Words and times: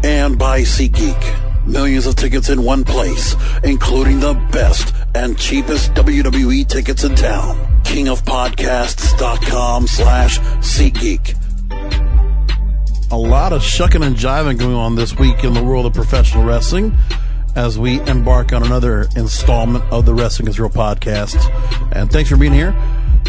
and 0.02 0.38
by 0.38 0.62
SeatGeek. 0.62 1.66
Millions 1.66 2.06
of 2.06 2.16
tickets 2.16 2.48
in 2.48 2.62
one 2.62 2.84
place, 2.84 3.36
including 3.62 4.20
the 4.20 4.32
best 4.50 4.94
and 5.14 5.36
cheapest 5.36 5.92
WWE 5.92 6.66
tickets 6.66 7.04
in 7.04 7.14
town. 7.14 7.77
KingofPodcasts.com 7.88 9.86
slash 9.86 10.38
SeatGeek. 10.38 11.34
A 13.10 13.16
lot 13.16 13.54
of 13.54 13.62
shucking 13.62 14.02
and 14.02 14.14
jiving 14.14 14.58
going 14.58 14.74
on 14.74 14.94
this 14.94 15.18
week 15.18 15.42
in 15.42 15.54
the 15.54 15.62
world 15.62 15.86
of 15.86 15.94
professional 15.94 16.44
wrestling 16.44 16.94
as 17.56 17.78
we 17.78 18.02
embark 18.02 18.52
on 18.52 18.62
another 18.62 19.06
installment 19.16 19.82
of 19.90 20.04
the 20.04 20.12
Wrestling 20.12 20.48
is 20.48 20.60
Real 20.60 20.68
podcast. 20.68 21.36
And 21.92 22.12
thanks 22.12 22.28
for 22.28 22.36
being 22.36 22.52
here. 22.52 22.76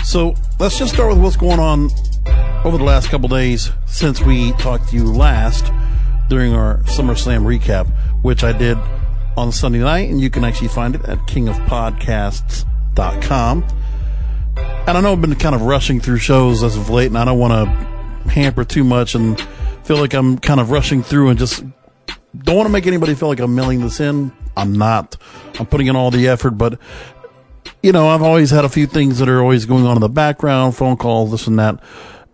So 0.04 0.36
let's 0.60 0.78
just 0.78 0.94
start 0.94 1.10
with 1.10 1.20
what's 1.20 1.38
going 1.38 1.60
on 1.60 1.90
over 2.66 2.78
the 2.78 2.84
last 2.84 3.08
couple 3.08 3.30
days 3.30 3.72
since 3.86 4.22
we 4.22 4.52
talked 4.54 4.90
to 4.90 4.96
you 4.98 5.06
last 5.06 5.72
during 6.28 6.54
our 6.54 6.80
SummerSlam 6.80 7.44
recap, 7.44 7.90
which 8.24 8.44
I 8.44 8.52
did 8.52 8.78
on 9.38 9.54
Sunday 9.54 9.80
night, 9.80 10.10
and 10.10 10.20
you 10.20 10.30
can 10.30 10.44
actually 10.44 10.68
find 10.68 10.96
it 10.96 11.06
at 11.06 11.20
kingofpodcasts.com. 11.20 13.64
And 14.88 14.98
I 14.98 15.02
know 15.02 15.14
I've 15.14 15.22
been 15.22 15.36
kind 15.36 15.56
of 15.56 15.62
rushing 15.62 16.00
through 16.00 16.18
shows 16.18 16.64
as 16.64 16.76
of 16.76 16.90
late, 16.90 17.08
and 17.08 17.18
I 17.18 17.26
don't 17.26 17.38
want 17.38 17.54
to 17.54 18.30
hamper 18.30 18.64
too 18.64 18.84
much 18.84 19.16
and 19.16 19.40
feel 19.84 19.98
like 19.98 20.14
I'm 20.14 20.38
kind 20.38 20.60
of 20.60 20.72
rushing 20.72 21.04
through 21.04 21.30
and 21.30 21.40
just 21.40 21.64
don't 22.38 22.56
want 22.56 22.68
to 22.68 22.72
make 22.72 22.88
anybody 22.88 23.16
feel 23.16 23.28
like 23.28 23.40
I'm 23.40 23.56
mailing 23.56 23.82
this 23.82 24.00
in. 24.00 24.32
I'm 24.56 24.74
not. 24.74 25.16
I'm 25.60 25.66
putting 25.66 25.88
in 25.88 25.96
all 25.96 26.12
the 26.12 26.28
effort, 26.28 26.52
but 26.52 26.80
you 27.82 27.92
know, 27.92 28.08
I've 28.10 28.22
always 28.22 28.52
had 28.52 28.66
a 28.66 28.70
few 28.70 28.88
things 28.88 29.20
that 29.20 29.30
are 29.30 29.42
always 29.42 29.66
going 29.66 29.86
on 29.86 29.96
in 29.96 30.02
the 30.02 30.10
background, 30.10 30.76
phone 30.76 30.98
calls, 30.98 31.32
this 31.32 31.48
and 31.48 31.60
that. 31.60 31.82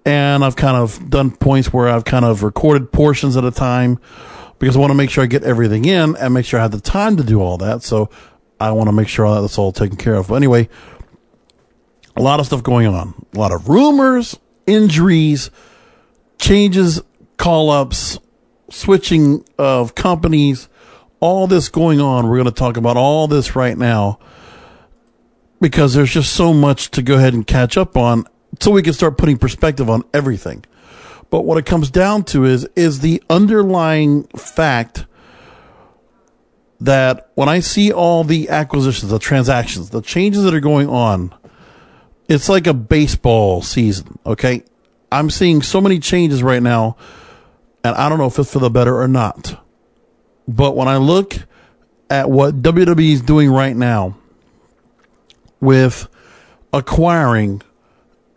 And 0.06 0.44
I've 0.44 0.56
kind 0.56 0.78
of 0.78 1.10
done 1.10 1.32
points 1.32 1.74
where 1.74 1.88
I've 1.88 2.06
kind 2.06 2.26
of 2.26 2.44
recorded 2.44 2.92
portions 2.92 3.38
at 3.38 3.44
a 3.44 3.52
time 3.52 4.00
because 4.60 4.76
I 4.76 4.80
want 4.80 4.92
to 4.92 4.96
make 4.96 5.10
sure 5.10 5.24
I 5.24 5.28
get 5.28 5.44
everything 5.44 5.86
in 5.86 6.16
and 6.16 6.34
make 6.34 6.46
sure 6.46 6.60
I 6.60 6.64
have 6.64 6.72
the 6.72 6.80
time 6.80 7.18
to 7.18 7.24
do 7.24 7.42
all 7.42 7.58
that. 7.58 7.84
So 7.84 8.10
I 8.60 8.72
want 8.72 8.88
to 8.88 8.94
make 8.94 9.08
sure 9.08 9.42
that's 9.42 9.58
all 9.58 9.72
taken 9.72 9.98
care 9.98 10.16
of. 10.16 10.28
But 10.28 10.36
anyway, 10.36 10.70
a 12.16 12.22
lot 12.22 12.40
of 12.40 12.46
stuff 12.46 12.64
going 12.64 12.88
on, 12.88 13.14
a 13.34 13.40
lot 13.40 13.52
of 13.52 13.68
rumors, 13.68 14.38
injuries, 14.66 15.52
changes, 16.38 17.02
call 17.38 17.70
ups, 17.70 18.20
switching 18.70 19.46
of 19.58 19.96
companies, 19.96 20.70
all 21.20 21.48
this 21.48 21.70
going 21.70 22.00
on. 22.00 22.28
We're 22.28 22.38
going 22.38 22.46
to 22.46 22.52
talk 22.52 22.78
about 22.78 22.98
all 22.98 23.28
this 23.28 23.56
right 23.56 23.78
now 23.78 24.20
because 25.62 25.94
there's 25.94 26.12
just 26.12 26.34
so 26.34 26.54
much 26.54 26.92
to 26.92 27.02
go 27.02 27.16
ahead 27.16 27.34
and 27.34 27.46
catch 27.46 27.78
up 27.78 27.98
on 27.98 28.26
so 28.60 28.72
we 28.72 28.82
can 28.82 28.94
start 28.94 29.18
putting 29.18 29.38
perspective 29.38 29.90
on 29.90 30.04
everything. 30.14 30.64
But 31.30 31.42
what 31.42 31.58
it 31.58 31.66
comes 31.66 31.90
down 31.90 32.24
to 32.26 32.46
is 32.46 32.68
is 32.76 33.00
the 33.00 33.22
underlying 33.30 34.24
fact 34.38 35.06
that 36.80 37.32
when 37.36 37.50
I 37.50 37.62
see 37.62 37.92
all 37.92 38.24
the 38.24 38.50
acquisitions, 38.50 39.12
the 39.12 39.20
transactions, 39.20 39.90
the 39.90 40.02
changes 40.02 40.44
that 40.44 40.54
are 40.54 40.60
going 40.60 40.88
on, 40.88 41.34
it's 42.28 42.50
like 42.50 42.68
a 42.68 42.74
baseball 42.74 43.62
season, 43.62 44.20
okay? 44.26 44.64
I'm 45.12 45.30
seeing 45.30 45.62
so 45.62 45.80
many 45.80 46.00
changes 46.00 46.44
right 46.44 46.62
now, 46.62 46.98
and 47.84 47.96
I 47.96 48.10
don't 48.10 48.18
know 48.18 48.26
if 48.26 48.40
it's 48.40 48.52
for 48.52 48.60
the 48.60 48.70
better 48.70 49.00
or 49.00 49.08
not. 49.08 49.62
But 50.48 50.76
when 50.76 50.88
I 50.88 50.98
look 50.98 51.36
at 52.10 52.30
what 52.30 52.62
WWE 52.62 53.14
is 53.14 53.22
doing 53.22 53.50
right 53.52 53.76
now 53.76 54.18
with 55.60 56.08
acquiring 56.74 57.62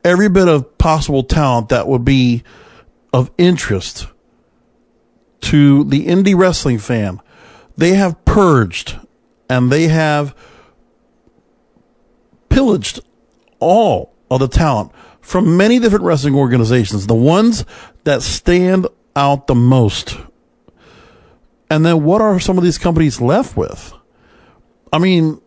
every 0.04 0.28
bit 0.28 0.48
of 0.48 0.78
possible 0.78 1.22
talent 1.22 1.70
that 1.70 1.88
would 1.88 2.04
be 2.04 2.42
of 3.12 3.30
interest 3.36 4.06
to 5.40 5.84
the 5.84 6.06
indie 6.06 6.36
wrestling 6.36 6.78
fan, 6.78 7.20
they 7.76 7.94
have 7.94 8.24
purged 8.24 8.98
and 9.48 9.70
they 9.70 9.88
have 9.88 10.34
pillaged 12.48 13.00
all 13.60 14.14
of 14.30 14.40
the 14.40 14.48
talent 14.48 14.92
from 15.20 15.56
many 15.56 15.78
different 15.78 16.04
wrestling 16.04 16.34
organizations, 16.34 17.06
the 17.06 17.14
ones 17.14 17.64
that 18.04 18.22
stand 18.22 18.86
out 19.14 19.46
the 19.46 19.54
most. 19.54 20.16
And 21.70 21.84
then 21.84 22.04
what 22.04 22.20
are 22.20 22.40
some 22.40 22.56
of 22.56 22.64
these 22.64 22.78
companies 22.78 23.20
left 23.20 23.56
with? 23.56 23.92
I 24.92 24.98
mean, 24.98 25.40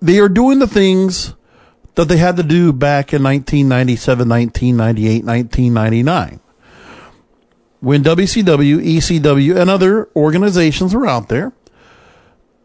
they 0.00 0.18
are 0.20 0.28
doing 0.28 0.58
the 0.58 0.66
things 0.66 1.34
that 1.96 2.06
they 2.06 2.16
had 2.16 2.36
to 2.36 2.42
do 2.42 2.72
back 2.72 3.12
in 3.12 3.22
1997, 3.22 4.28
1998, 4.28 5.24
1999. 5.24 6.40
When 7.80 8.02
WCW, 8.02 8.96
ECW, 8.96 9.56
and 9.56 9.68
other 9.68 10.08
organizations 10.16 10.94
were 10.94 11.06
out 11.06 11.28
there, 11.28 11.52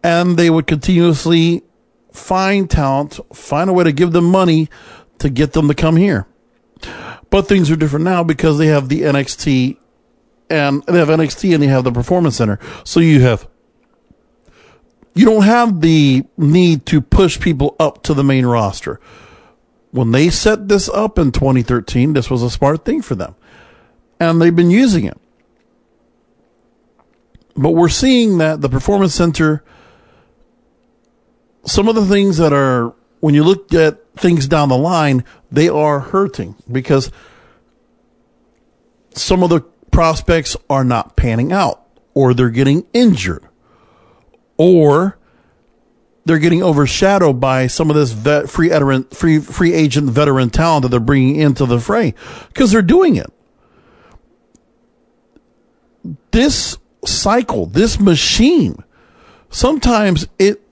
and 0.04 0.38
they 0.38 0.50
would 0.50 0.68
continuously 0.68 1.64
find 2.14 2.70
talent, 2.70 3.20
find 3.34 3.70
a 3.70 3.74
way 3.74 3.84
to 3.84 3.92
give 3.92 4.14
them 4.14 4.26
money 4.26 4.70
to 5.20 5.30
get 5.30 5.54
them 5.54 5.68
to 5.68 5.74
come 5.74 5.98
here. 5.98 6.28
But 7.30 7.48
things 7.48 7.72
are 7.72 7.76
different 7.76 8.06
now 8.06 8.24
because 8.24 8.58
they 8.58 8.68
have 8.68 8.90
the 8.90 9.02
NXT 9.02 9.78
and 10.50 10.84
they 10.84 11.00
have 11.00 11.08
NXT 11.08 11.54
and 11.54 11.64
they 11.64 11.68
have 11.68 11.84
the 11.84 11.92
Performance 11.92 12.38
Center. 12.38 12.60
So 12.84 13.00
you 13.00 13.22
have 13.22 13.48
you 15.16 15.26
don't 15.26 15.44
have 15.44 15.82
the 15.82 16.24
need 16.38 16.86
to 16.88 17.02
push 17.02 17.40
people 17.40 17.76
up 17.80 18.04
to 18.04 18.14
the 18.14 18.24
main 18.24 18.46
roster. 18.46 19.00
When 19.92 20.12
they 20.12 20.30
set 20.30 20.68
this 20.68 20.90
up 20.90 21.20
in 21.20 21.32
2013, 21.32 22.14
this 22.14 22.30
was 22.30 22.42
a 22.42 22.50
smart 22.50 22.84
thing 22.84 23.02
for 23.04 23.14
them. 23.14 23.36
And 24.20 24.42
they've 24.42 24.56
been 24.56 24.72
using 24.72 25.06
it. 25.06 25.18
But 27.56 27.72
we're 27.72 27.90
seeing 27.90 28.40
that 28.40 28.62
the 28.62 28.70
Performance 28.70 29.14
Center, 29.14 29.64
some 31.66 31.88
of 31.88 31.96
the 31.96 32.06
things 32.06 32.38
that 32.38 32.54
are, 32.54 32.94
when 33.20 33.34
you 33.34 33.44
look 33.44 33.74
at 33.74 34.16
things 34.16 34.48
down 34.48 34.70
the 34.70 34.78
line, 34.78 35.24
they 35.52 35.70
are 35.70 36.00
hurting 36.00 36.56
because 36.72 37.12
some 39.14 39.44
of 39.44 39.50
the 39.50 39.62
prospects 39.92 40.58
are 40.70 40.84
not 40.84 41.16
panning 41.16 41.52
out 41.52 41.86
or 42.14 42.34
they're 42.34 42.50
getting 42.50 42.86
injured 42.94 43.48
or 44.58 45.18
they're 46.26 46.40
getting 46.40 46.64
overshadowed 46.64 47.40
by 47.40 47.68
some 47.68 47.90
of 47.90 47.96
this 47.96 48.12
vet, 48.12 48.50
free, 48.50 48.70
veteran, 48.70 49.04
free, 49.06 49.40
free 49.40 49.74
agent 49.74 50.10
veteran 50.10 50.50
talent 50.50 50.84
that 50.84 50.90
they're 50.90 51.00
bringing 51.00 51.36
into 51.36 51.66
the 51.66 51.80
fray 51.80 52.14
because 52.48 52.72
they're 52.72 52.82
doing 52.82 53.16
it. 53.16 53.32
This 56.32 56.78
cycle, 57.06 57.68
this 57.68 58.00
machine, 58.00 58.84
sometimes 59.50 60.28
it 60.40 60.63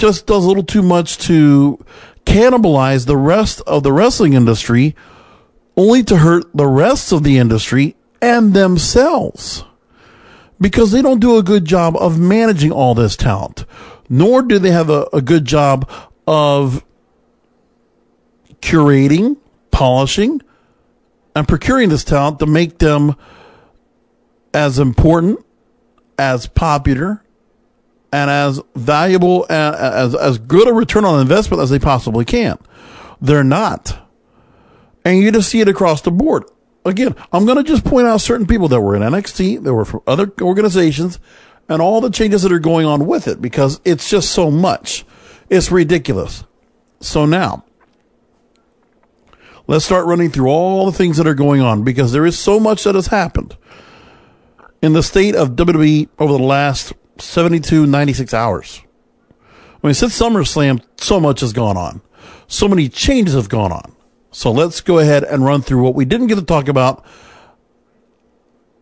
just 0.00 0.26
does 0.26 0.44
a 0.44 0.48
little 0.48 0.64
too 0.64 0.82
much 0.82 1.18
to 1.18 1.78
cannibalize 2.24 3.06
the 3.06 3.16
rest 3.16 3.60
of 3.66 3.82
the 3.82 3.92
wrestling 3.92 4.32
industry 4.32 4.96
only 5.76 6.02
to 6.02 6.16
hurt 6.16 6.44
the 6.54 6.66
rest 6.66 7.12
of 7.12 7.22
the 7.22 7.36
industry 7.36 7.94
and 8.22 8.54
themselves. 8.54 9.64
Because 10.58 10.90
they 10.90 11.02
don't 11.02 11.20
do 11.20 11.36
a 11.36 11.42
good 11.42 11.66
job 11.66 11.96
of 11.96 12.18
managing 12.18 12.72
all 12.72 12.94
this 12.94 13.14
talent, 13.14 13.64
nor 14.08 14.42
do 14.42 14.58
they 14.58 14.70
have 14.70 14.90
a, 14.90 15.06
a 15.12 15.20
good 15.20 15.44
job 15.44 15.88
of 16.26 16.84
curating, 18.60 19.36
polishing, 19.70 20.40
and 21.36 21.46
procuring 21.46 21.90
this 21.90 22.04
talent 22.04 22.38
to 22.38 22.46
make 22.46 22.78
them 22.78 23.16
as 24.52 24.78
important, 24.78 25.44
as 26.18 26.46
popular, 26.46 27.22
and 28.12 28.30
as 28.30 28.60
valuable, 28.74 29.46
uh, 29.48 29.76
as, 29.78 30.14
as 30.14 30.38
good 30.38 30.68
a 30.68 30.72
return 30.72 31.04
on 31.04 31.20
investment 31.20 31.62
as 31.62 31.70
they 31.70 31.78
possibly 31.78 32.24
can. 32.24 32.58
They're 33.20 33.44
not. 33.44 33.98
And 35.04 35.18
you 35.18 35.30
just 35.30 35.50
see 35.50 35.60
it 35.60 35.68
across 35.68 36.02
the 36.02 36.10
board 36.10 36.44
again, 36.84 37.14
I'm 37.32 37.44
going 37.44 37.58
to 37.58 37.64
just 37.64 37.84
point 37.84 38.06
out 38.06 38.20
certain 38.20 38.46
people 38.46 38.68
that 38.68 38.80
were 38.80 38.96
in 38.96 39.02
NXT, 39.02 39.62
that 39.62 39.74
were 39.74 39.84
from 39.84 40.02
other 40.06 40.32
organizations, 40.40 41.18
and 41.68 41.80
all 41.80 42.00
the 42.00 42.10
changes 42.10 42.42
that 42.42 42.52
are 42.52 42.58
going 42.58 42.86
on 42.86 43.06
with 43.06 43.28
it 43.28 43.40
because 43.40 43.80
it's 43.84 44.08
just 44.08 44.30
so 44.30 44.50
much. 44.50 45.04
It's 45.48 45.70
ridiculous. 45.70 46.44
So 47.00 47.26
now, 47.26 47.64
let's 49.66 49.84
start 49.84 50.06
running 50.06 50.30
through 50.30 50.48
all 50.48 50.86
the 50.86 50.96
things 50.96 51.16
that 51.16 51.26
are 51.26 51.34
going 51.34 51.60
on 51.60 51.84
because 51.84 52.12
there 52.12 52.26
is 52.26 52.38
so 52.38 52.60
much 52.60 52.84
that 52.84 52.94
has 52.94 53.08
happened 53.08 53.56
in 54.82 54.92
the 54.92 55.02
state 55.02 55.34
of 55.34 55.50
WWE 55.50 56.08
over 56.18 56.32
the 56.32 56.42
last 56.42 56.92
72, 57.20 57.86
96 57.86 58.34
hours. 58.34 58.82
I 59.82 59.86
mean, 59.86 59.94
since 59.94 60.18
SummerSlam, 60.18 60.82
so 60.98 61.20
much 61.20 61.40
has 61.40 61.52
gone 61.52 61.76
on. 61.76 62.02
So 62.46 62.68
many 62.68 62.88
changes 62.88 63.34
have 63.34 63.48
gone 63.48 63.72
on. 63.72 63.94
So 64.32 64.52
let's 64.52 64.80
go 64.80 64.98
ahead 64.98 65.24
and 65.24 65.44
run 65.44 65.62
through 65.62 65.82
what 65.82 65.94
we 65.94 66.04
didn't 66.04 66.28
get 66.28 66.36
to 66.36 66.42
talk 66.42 66.68
about 66.68 67.04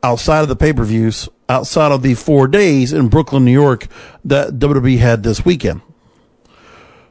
outside 0.02 0.42
of 0.42 0.48
the 0.48 0.56
pay 0.56 0.72
per 0.72 0.84
views, 0.84 1.28
outside 1.48 1.92
of 1.92 2.02
the 2.02 2.14
four 2.14 2.48
days 2.48 2.92
in 2.92 3.08
Brooklyn, 3.08 3.44
New 3.44 3.52
York 3.52 3.86
that 4.24 4.58
WWE 4.58 4.98
had 4.98 5.22
this 5.22 5.44
weekend. 5.44 5.82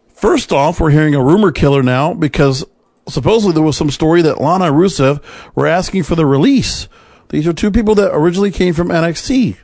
First 0.07 0.51
off, 0.51 0.79
we're 0.79 0.91
hearing 0.91 1.15
a 1.15 1.23
rumor 1.23 1.51
killer 1.51 1.83
now 1.83 2.13
because 2.13 2.65
supposedly 3.07 3.53
there 3.53 3.63
was 3.63 3.77
some 3.77 3.91
story 3.91 4.21
that 4.23 4.41
Lana 4.41 4.65
Rusev 4.65 5.23
were 5.55 5.67
asking 5.67 6.03
for 6.03 6.15
the 6.15 6.25
release. 6.25 6.87
These 7.29 7.47
are 7.47 7.53
two 7.53 7.71
people 7.71 7.95
that 7.95 8.15
originally 8.15 8.51
came 8.51 8.73
from 8.73 8.89
NXT, 8.89 9.57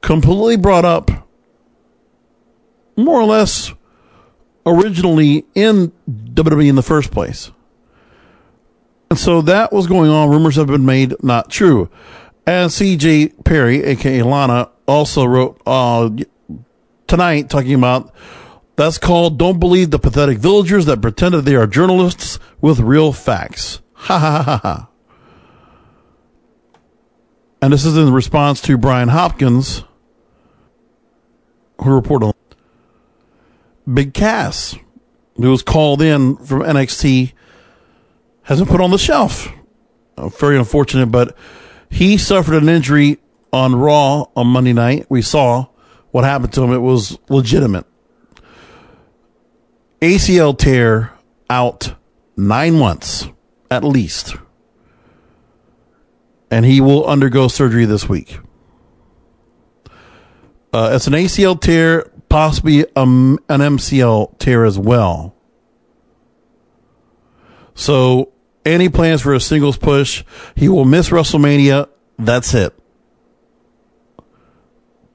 completely 0.00 0.56
brought 0.56 0.84
up 0.84 1.10
more 2.96 3.20
or 3.20 3.24
less 3.24 3.72
originally 4.64 5.44
in 5.54 5.92
WWE 6.08 6.68
in 6.68 6.76
the 6.76 6.82
first 6.82 7.10
place. 7.10 7.50
And 9.10 9.18
so 9.18 9.42
that 9.42 9.72
was 9.72 9.86
going 9.86 10.10
on. 10.10 10.30
Rumors 10.30 10.56
have 10.56 10.66
been 10.66 10.84
made 10.84 11.14
not 11.22 11.50
true. 11.50 11.88
And 12.46 12.70
CJ 12.70 13.44
Perry, 13.44 13.82
aka 13.84 14.22
Lana, 14.22 14.70
also 14.86 15.24
wrote 15.24 15.60
uh, 15.66 16.10
tonight 17.06 17.48
talking 17.50 17.74
about 17.74 18.12
that's 18.76 18.98
called 18.98 19.38
Don't 19.38 19.58
Believe 19.58 19.90
the 19.90 19.98
Pathetic 19.98 20.38
Villagers 20.38 20.86
That 20.86 21.00
Pretended 21.00 21.44
They 21.44 21.56
Are 21.56 21.66
Journalists 21.66 22.38
with 22.60 22.78
Real 22.80 23.12
Facts. 23.12 23.80
Ha 23.94 24.18
ha 24.18 24.42
ha 24.42 24.60
ha. 24.62 24.88
And 27.66 27.72
this 27.72 27.84
is 27.84 27.96
in 27.96 28.12
response 28.12 28.60
to 28.60 28.78
Brian 28.78 29.08
Hopkins, 29.08 29.82
who 31.82 31.90
reported 31.90 32.26
on 32.26 32.34
Big 33.92 34.14
Cass, 34.14 34.76
who 35.34 35.50
was 35.50 35.64
called 35.64 36.00
in 36.00 36.36
from 36.36 36.60
NXT, 36.60 37.32
hasn't 38.44 38.68
put 38.68 38.80
on 38.80 38.92
the 38.92 38.98
shelf. 38.98 39.48
Uh, 40.16 40.28
very 40.28 40.56
unfortunate, 40.56 41.06
but 41.06 41.36
he 41.90 42.16
suffered 42.16 42.54
an 42.54 42.68
injury 42.68 43.18
on 43.52 43.74
Raw 43.74 44.26
on 44.36 44.46
Monday 44.46 44.72
night. 44.72 45.06
We 45.08 45.20
saw 45.20 45.66
what 46.12 46.22
happened 46.22 46.52
to 46.52 46.62
him. 46.62 46.72
It 46.72 46.78
was 46.78 47.18
legitimate. 47.28 47.86
ACL 50.00 50.56
tear 50.56 51.14
out 51.50 51.96
nine 52.36 52.78
months 52.78 53.26
at 53.72 53.82
least. 53.82 54.36
And 56.56 56.64
he 56.64 56.80
will 56.80 57.04
undergo 57.04 57.48
surgery 57.48 57.84
this 57.84 58.08
week. 58.08 58.38
Uh, 60.72 60.92
it's 60.94 61.06
an 61.06 61.12
ACL 61.12 61.60
tear, 61.60 62.10
possibly 62.30 62.86
um, 62.96 63.38
an 63.50 63.60
MCL 63.60 64.38
tear 64.38 64.64
as 64.64 64.78
well. 64.78 65.34
So, 67.74 68.32
any 68.64 68.88
plans 68.88 69.20
for 69.20 69.34
a 69.34 69.40
singles 69.40 69.76
push? 69.76 70.24
He 70.54 70.68
will 70.68 70.86
miss 70.86 71.10
WrestleMania. 71.10 71.90
That's 72.18 72.54
it. 72.54 72.72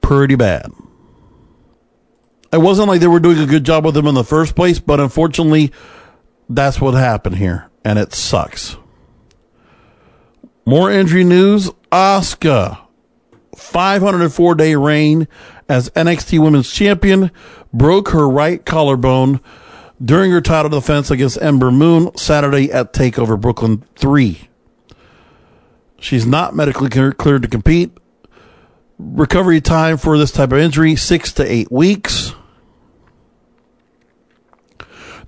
Pretty 0.02 0.36
bad 0.36 0.72
it 2.52 2.58
wasn't 2.58 2.88
like 2.88 3.00
they 3.00 3.08
were 3.08 3.20
doing 3.20 3.40
a 3.40 3.46
good 3.46 3.64
job 3.64 3.86
with 3.86 3.96
him 3.96 4.08
in 4.08 4.16
the 4.16 4.24
first 4.24 4.56
place, 4.56 4.80
but 4.80 5.00
unfortunately, 5.00 5.72
that's 6.50 6.82
what 6.82 6.94
happened 6.94 7.38
here, 7.38 7.70
and 7.86 7.98
it 7.98 8.14
sucks. 8.14 8.76
More 10.66 10.92
injury 10.92 11.24
news 11.24 11.72
Asuka, 11.92 12.80
504 13.56 14.56
day 14.56 14.76
reign 14.76 15.28
as 15.68 15.90
NXT 15.92 16.40
Women's 16.40 16.72
Champion, 16.72 17.32
broke 17.74 18.10
her 18.10 18.30
right 18.30 18.64
collarbone 18.66 19.40
during 20.04 20.32
her 20.32 20.42
title 20.42 20.70
defense 20.70 21.10
against 21.10 21.42
Ember 21.42 21.72
Moon 21.72 22.16
Saturday 22.16 22.72
at 22.72 22.94
TakeOver 22.94 23.40
Brooklyn 23.40 23.84
3. 23.96 24.50
She's 26.00 26.26
not 26.26 26.56
medically 26.56 26.90
cleared 26.90 27.42
to 27.44 27.48
compete. 27.48 27.92
Recovery 28.98 29.62
time 29.62 29.98
for 29.98 30.18
this 30.18 30.32
type 30.32 30.52
of 30.52 30.60
injury, 30.60 30.96
six 30.96 31.34
to 31.34 31.52
eight 31.52 31.72
weeks. 31.72 32.34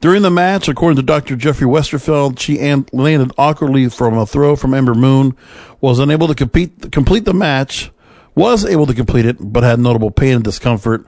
During 0.03 0.21
the 0.21 0.29
match, 0.29 0.67
according 0.67 0.97
to 0.97 1.01
Dr. 1.01 1.37
Jeffrey 1.37 1.65
Westerfeld, 1.65 2.37
she 2.37 2.57
landed 2.91 3.31
awkwardly 3.37 3.87
from 3.87 4.17
a 4.17 4.25
throw 4.25 4.57
from 4.57 4.73
Ember 4.73 4.93
Moon, 4.93 5.33
was 5.79 5.97
unable 5.97 6.27
to 6.27 6.35
compete, 6.35 6.91
complete 6.91 7.23
the 7.23 7.33
match, 7.33 7.89
was 8.35 8.65
able 8.65 8.85
to 8.85 8.93
complete 8.93 9.25
it, 9.25 9.37
but 9.39 9.63
had 9.63 9.79
notable 9.79 10.11
pain 10.11 10.35
and 10.35 10.43
discomfort. 10.43 11.07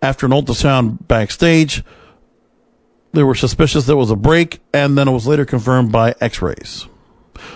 After 0.00 0.24
an 0.24 0.32
ultrasound 0.32 1.06
backstage, 1.06 1.84
they 3.12 3.22
were 3.22 3.34
suspicious 3.34 3.84
there 3.84 3.94
was 3.94 4.10
a 4.10 4.16
break, 4.16 4.62
and 4.72 4.96
then 4.96 5.06
it 5.06 5.12
was 5.12 5.26
later 5.26 5.44
confirmed 5.44 5.92
by 5.92 6.14
x 6.18 6.40
rays. 6.40 6.88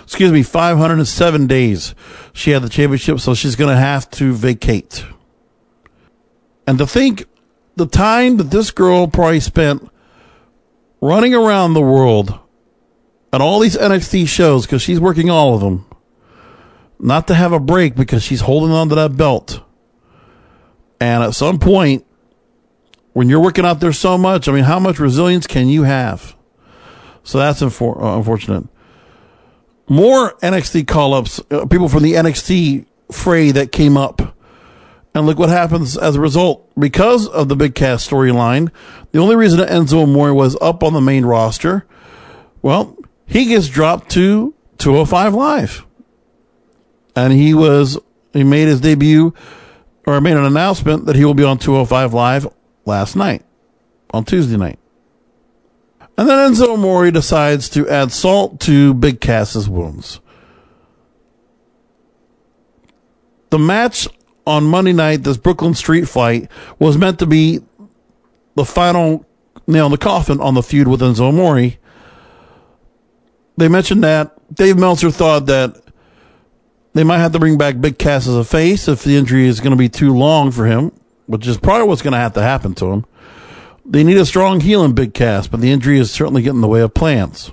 Excuse 0.03 0.31
me, 0.31 0.43
507 0.43 1.47
days 1.47 1.95
she 2.31 2.51
had 2.51 2.61
the 2.61 2.69
championship, 2.69 3.19
so 3.19 3.33
she's 3.33 3.55
going 3.55 3.75
to 3.75 3.81
have 3.81 4.07
to 4.11 4.33
vacate. 4.33 5.03
And 6.67 6.77
to 6.77 6.85
think 6.85 7.25
the 7.75 7.87
time 7.87 8.37
that 8.37 8.51
this 8.51 8.69
girl 8.69 9.07
probably 9.07 9.39
spent 9.39 9.89
running 11.01 11.33
around 11.33 11.73
the 11.73 11.81
world 11.81 12.37
on 13.31 13.41
all 13.41 13.59
these 13.59 13.77
NXT 13.77 14.27
shows 14.27 14.65
because 14.65 14.81
she's 14.81 14.99
working 14.99 15.29
all 15.29 15.55
of 15.55 15.61
them. 15.61 15.85
Not 16.99 17.27
to 17.27 17.35
have 17.35 17.53
a 17.53 17.59
break 17.59 17.95
because 17.95 18.23
she's 18.23 18.41
holding 18.41 18.71
on 18.71 18.89
to 18.89 18.95
that 18.95 19.15
belt. 19.15 19.61
And 20.99 21.23
at 21.23 21.33
some 21.33 21.59
point, 21.59 22.05
when 23.13 23.29
you're 23.29 23.39
working 23.39 23.65
out 23.65 23.79
there 23.79 23.93
so 23.93 24.17
much, 24.17 24.47
I 24.47 24.51
mean, 24.51 24.65
how 24.65 24.79
much 24.79 24.99
resilience 24.99 25.47
can 25.47 25.69
you 25.69 25.83
have? 25.83 26.35
So 27.23 27.37
that's 27.37 27.61
infor- 27.61 28.01
uh, 28.01 28.17
unfortunate. 28.17 28.67
More 29.87 30.33
NXT 30.39 30.87
call 30.87 31.13
ups, 31.13 31.41
uh, 31.49 31.65
people 31.65 31.87
from 31.87 32.03
the 32.03 32.13
NXT 32.13 32.85
fray 33.11 33.51
that 33.51 33.71
came 33.71 33.97
up 33.97 34.35
and 35.13 35.25
look 35.25 35.39
what 35.39 35.49
happens 35.49 35.97
as 35.97 36.15
a 36.15 36.21
result. 36.21 36.69
Because 36.79 37.27
of 37.27 37.49
the 37.49 37.55
Big 37.55 37.75
Cass 37.75 38.07
storyline, 38.07 38.71
the 39.11 39.19
only 39.19 39.35
reason 39.35 39.59
Enzo 39.59 40.03
Amore 40.03 40.33
was 40.33 40.57
up 40.61 40.83
on 40.83 40.93
the 40.93 41.01
main 41.01 41.25
roster, 41.25 41.85
well, 42.61 42.97
he 43.25 43.45
gets 43.45 43.67
dropped 43.67 44.11
to 44.11 44.53
205 44.77 45.33
Live. 45.33 45.85
And 47.15 47.33
he 47.33 47.53
was, 47.53 47.97
he 48.33 48.43
made 48.43 48.67
his 48.67 48.81
debut 48.81 49.33
or 50.05 50.21
made 50.21 50.37
an 50.37 50.45
announcement 50.45 51.05
that 51.05 51.15
he 51.15 51.25
will 51.25 51.33
be 51.33 51.43
on 51.43 51.57
205 51.57 52.13
Live 52.13 52.47
last 52.85 53.15
night, 53.15 53.43
on 54.11 54.25
Tuesday 54.25 54.57
night. 54.57 54.79
And 56.17 56.27
then 56.27 56.51
Enzo 56.51 56.73
Amore 56.73 57.11
decides 57.11 57.69
to 57.69 57.87
add 57.87 58.11
salt 58.11 58.59
to 58.61 58.93
Big 58.93 59.21
Cass's 59.21 59.69
wounds. 59.69 60.19
The 63.51 63.59
match 63.59 64.07
on 64.49 64.63
Monday 64.65 64.93
night, 64.93 65.23
this 65.23 65.37
Brooklyn 65.37 65.73
street 65.73 66.07
fight 66.07 66.49
was 66.79 66.97
meant 66.97 67.19
to 67.19 67.25
be 67.25 67.59
the 68.55 68.65
final 68.65 69.25
nail 69.67 69.85
in 69.85 69.91
the 69.91 69.97
coffin 69.97 70.41
on 70.41 70.55
the 70.55 70.63
feud 70.63 70.87
with 70.87 71.01
Enzo 71.01 71.29
Amore. 71.29 71.77
They 73.57 73.67
mentioned 73.67 74.03
that 74.03 74.35
Dave 74.53 74.77
Meltzer 74.77 75.11
thought 75.11 75.45
that 75.45 75.81
they 76.93 77.03
might 77.03 77.19
have 77.19 77.33
to 77.33 77.39
bring 77.39 77.57
back 77.57 77.79
Big 77.79 77.99
Cass 77.99 78.27
as 78.27 78.35
a 78.35 78.43
face 78.43 78.87
if 78.87 79.03
the 79.03 79.15
injury 79.15 79.47
is 79.47 79.59
going 79.59 79.71
to 79.71 79.77
be 79.77 79.89
too 79.89 80.13
long 80.15 80.51
for 80.51 80.65
him, 80.65 80.91
which 81.27 81.45
is 81.45 81.57
probably 81.57 81.87
what's 81.87 82.01
going 82.01 82.13
to 82.13 82.19
have 82.19 82.33
to 82.33 82.41
happen 82.41 82.73
to 82.75 82.87
him. 82.87 83.05
They 83.85 84.03
need 84.03 84.17
a 84.17 84.25
strong 84.25 84.59
heel 84.59 84.83
in 84.83 84.93
Big 84.93 85.13
Cass, 85.13 85.47
but 85.47 85.61
the 85.61 85.71
injury 85.71 85.99
is 85.99 86.09
certainly 86.09 86.41
getting 86.41 86.57
in 86.57 86.61
the 86.61 86.67
way 86.67 86.81
of 86.81 86.93
plans. 86.93 87.51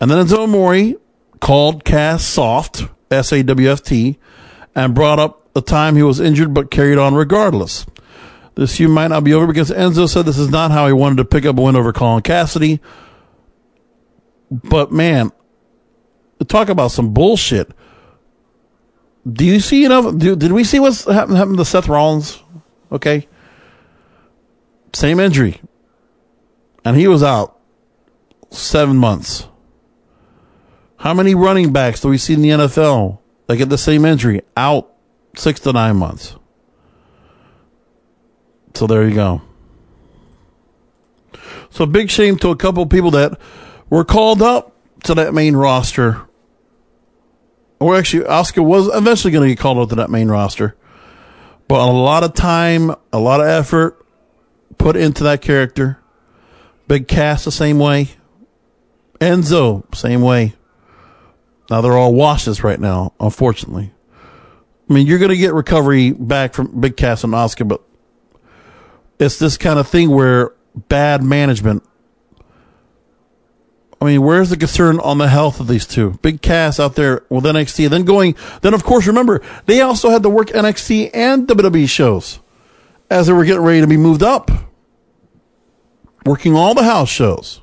And 0.00 0.10
then 0.10 0.26
Enzo 0.26 0.44
Amore 0.44 0.98
called 1.40 1.84
Cass 1.84 2.24
soft, 2.24 2.84
S 3.10 3.32
A 3.32 3.42
W 3.42 3.70
F 3.70 3.82
T, 3.82 4.18
and 4.74 4.94
brought 4.94 5.18
up 5.18 5.39
the 5.52 5.62
time 5.62 5.96
he 5.96 6.02
was 6.02 6.20
injured 6.20 6.54
but 6.54 6.70
carried 6.70 6.98
on 6.98 7.14
regardless. 7.14 7.86
This 8.54 8.76
feud 8.76 8.90
might 8.90 9.08
not 9.08 9.24
be 9.24 9.32
over 9.32 9.46
because 9.46 9.70
Enzo 9.70 10.08
said 10.08 10.26
this 10.26 10.38
is 10.38 10.50
not 10.50 10.70
how 10.70 10.86
he 10.86 10.92
wanted 10.92 11.16
to 11.16 11.24
pick 11.24 11.44
up 11.44 11.58
a 11.58 11.62
win 11.62 11.76
over 11.76 11.92
Colin 11.92 12.22
Cassady. 12.22 12.80
But 14.50 14.92
man, 14.92 15.30
talk 16.46 16.68
about 16.68 16.90
some 16.90 17.14
bullshit. 17.14 17.70
Do 19.30 19.44
you 19.44 19.60
see 19.60 19.84
enough? 19.84 20.16
Do, 20.16 20.34
did 20.34 20.52
we 20.52 20.64
see 20.64 20.80
what's 20.80 21.04
happened, 21.04 21.36
happened 21.36 21.58
to 21.58 21.64
Seth 21.64 21.88
Rollins? 21.88 22.42
Okay. 22.90 23.28
Same 24.92 25.20
injury. 25.20 25.60
And 26.84 26.96
he 26.96 27.06
was 27.06 27.22
out 27.22 27.58
seven 28.50 28.96
months. 28.96 29.46
How 30.96 31.14
many 31.14 31.34
running 31.34 31.72
backs 31.72 32.00
do 32.00 32.08
we 32.08 32.18
see 32.18 32.34
in 32.34 32.42
the 32.42 32.50
NFL 32.50 33.18
that 33.46 33.56
get 33.56 33.68
the 33.68 33.78
same 33.78 34.04
injury? 34.04 34.42
Out 34.56 34.89
six 35.36 35.60
to 35.60 35.72
nine 35.72 35.96
months. 35.96 36.36
So 38.74 38.86
there 38.86 39.06
you 39.06 39.14
go. 39.14 39.42
So 41.70 41.86
big 41.86 42.10
shame 42.10 42.36
to 42.38 42.50
a 42.50 42.56
couple 42.56 42.84
people 42.86 43.12
that 43.12 43.38
were 43.88 44.04
called 44.04 44.42
up 44.42 44.74
to 45.04 45.14
that 45.14 45.34
main 45.34 45.56
roster. 45.56 46.22
Or 47.78 47.96
actually, 47.96 48.24
Asuka 48.24 48.64
was 48.64 48.94
eventually 48.94 49.32
going 49.32 49.48
to 49.48 49.54
get 49.54 49.60
called 49.60 49.78
up 49.78 49.88
to 49.90 49.94
that 49.96 50.10
main 50.10 50.28
roster. 50.28 50.76
But 51.68 51.80
a 51.80 51.90
lot 51.90 52.24
of 52.24 52.34
time, 52.34 52.94
a 53.12 53.18
lot 53.18 53.40
of 53.40 53.46
effort 53.46 54.04
put 54.76 54.96
into 54.96 55.24
that 55.24 55.40
character. 55.40 55.98
Big 56.88 57.06
Cass 57.06 57.44
the 57.44 57.52
same 57.52 57.78
way. 57.78 58.08
Enzo, 59.20 59.94
same 59.94 60.22
way. 60.22 60.54
Now 61.70 61.80
they're 61.80 61.96
all 61.96 62.14
washes 62.14 62.64
right 62.64 62.80
now, 62.80 63.12
unfortunately. 63.20 63.92
I 64.90 64.92
mean, 64.92 65.06
you're 65.06 65.20
going 65.20 65.30
to 65.30 65.36
get 65.36 65.54
recovery 65.54 66.10
back 66.10 66.52
from 66.52 66.80
Big 66.80 66.96
Cass 66.96 67.22
and 67.22 67.32
Asuka, 67.32 67.66
but 67.66 67.80
it's 69.20 69.38
this 69.38 69.56
kind 69.56 69.78
of 69.78 69.88
thing 69.88 70.10
where 70.10 70.52
bad 70.74 71.22
management. 71.22 71.84
I 74.00 74.06
mean, 74.06 74.22
where's 74.22 74.50
the 74.50 74.56
concern 74.56 74.98
on 74.98 75.18
the 75.18 75.28
health 75.28 75.60
of 75.60 75.68
these 75.68 75.86
two? 75.86 76.18
Big 76.22 76.42
Cass 76.42 76.80
out 76.80 76.96
there 76.96 77.24
with 77.28 77.44
NXT, 77.44 77.88
then 77.88 78.04
going, 78.04 78.34
then 78.62 78.74
of 78.74 78.82
course, 78.82 79.06
remember, 79.06 79.42
they 79.66 79.80
also 79.80 80.10
had 80.10 80.24
to 80.24 80.30
work 80.30 80.48
NXT 80.48 81.10
and 81.14 81.46
WWE 81.46 81.88
shows 81.88 82.40
as 83.08 83.28
they 83.28 83.32
were 83.32 83.44
getting 83.44 83.62
ready 83.62 83.80
to 83.82 83.86
be 83.86 83.96
moved 83.96 84.24
up. 84.24 84.50
Working 86.26 86.56
all 86.56 86.74
the 86.74 86.82
house 86.82 87.08
shows, 87.08 87.60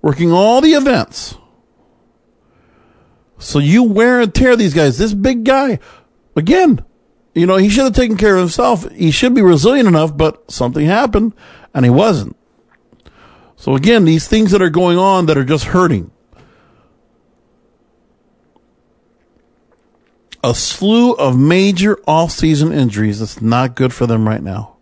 working 0.00 0.30
all 0.30 0.60
the 0.60 0.74
events. 0.74 1.36
So 3.38 3.58
you 3.58 3.82
wear 3.82 4.20
and 4.20 4.34
tear 4.34 4.56
these 4.56 4.72
guys. 4.74 4.96
This 4.96 5.12
big 5.12 5.44
guy, 5.44 5.78
again, 6.36 6.84
you 7.34 7.46
know, 7.46 7.56
he 7.56 7.68
should 7.68 7.84
have 7.84 7.94
taken 7.94 8.16
care 8.16 8.34
of 8.34 8.40
himself. 8.40 8.90
He 8.92 9.10
should 9.10 9.34
be 9.34 9.42
resilient 9.42 9.88
enough, 9.88 10.16
but 10.16 10.50
something 10.50 10.86
happened 10.86 11.34
and 11.74 11.84
he 11.84 11.90
wasn't. 11.90 12.36
So 13.56 13.74
again, 13.74 14.04
these 14.04 14.28
things 14.28 14.52
that 14.52 14.62
are 14.62 14.70
going 14.70 14.98
on 14.98 15.26
that 15.26 15.36
are 15.36 15.44
just 15.44 15.64
hurting. 15.64 16.10
A 20.44 20.54
slew 20.54 21.12
of 21.14 21.36
major 21.36 21.98
off-season 22.06 22.72
injuries 22.72 23.18
that's 23.18 23.42
not 23.42 23.74
good 23.74 23.92
for 23.92 24.06
them 24.06 24.28
right 24.28 24.42
now. 24.42 24.76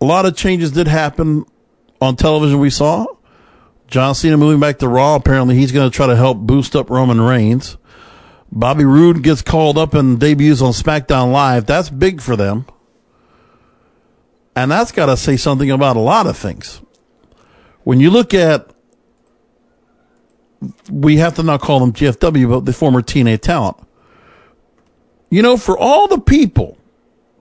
A 0.00 0.04
lot 0.04 0.26
of 0.26 0.36
changes 0.36 0.72
did 0.72 0.88
happen 0.88 1.44
on 2.00 2.16
television 2.16 2.58
we 2.58 2.70
saw. 2.70 3.06
John 3.88 4.14
Cena 4.14 4.36
moving 4.36 4.60
back 4.60 4.78
to 4.78 4.88
Raw. 4.88 5.16
Apparently 5.16 5.56
he's 5.56 5.72
going 5.72 5.90
to 5.90 5.94
try 5.94 6.06
to 6.06 6.16
help 6.16 6.38
boost 6.38 6.76
up 6.76 6.88
Roman 6.88 7.20
Reigns. 7.20 7.76
Bobby 8.50 8.84
Roode 8.84 9.22
gets 9.22 9.42
called 9.42 9.76
up 9.76 9.94
and 9.94 10.18
debuts 10.18 10.62
on 10.62 10.72
SmackDown 10.72 11.32
Live. 11.32 11.66
That's 11.66 11.90
big 11.90 12.20
for 12.20 12.36
them. 12.36 12.66
And 14.56 14.70
that's 14.70 14.90
got 14.90 15.06
to 15.06 15.16
say 15.16 15.36
something 15.36 15.70
about 15.70 15.96
a 15.96 16.00
lot 16.00 16.26
of 16.26 16.36
things. 16.36 16.80
When 17.84 18.00
you 18.00 18.10
look 18.10 18.34
at, 18.34 18.70
we 20.90 21.18
have 21.18 21.36
to 21.36 21.42
not 21.42 21.60
call 21.60 21.80
them 21.80 21.92
GFW, 21.92 22.48
but 22.48 22.64
the 22.64 22.72
former 22.72 23.02
TNA 23.02 23.40
talent. 23.40 23.76
You 25.30 25.42
know, 25.42 25.56
for 25.56 25.78
all 25.78 26.08
the 26.08 26.18
people 26.18 26.78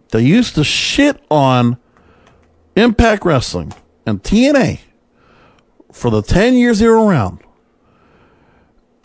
that 0.10 0.22
used 0.22 0.56
to 0.56 0.64
shit 0.64 1.24
on 1.32 1.78
Impact 2.76 3.26
Wrestling 3.26 3.74
and 4.06 4.22
TNA 4.22 4.82
for 5.92 6.12
the 6.12 6.22
10 6.22 6.54
years 6.54 6.80
they 6.80 6.88
were 6.88 7.04
around, 7.04 7.40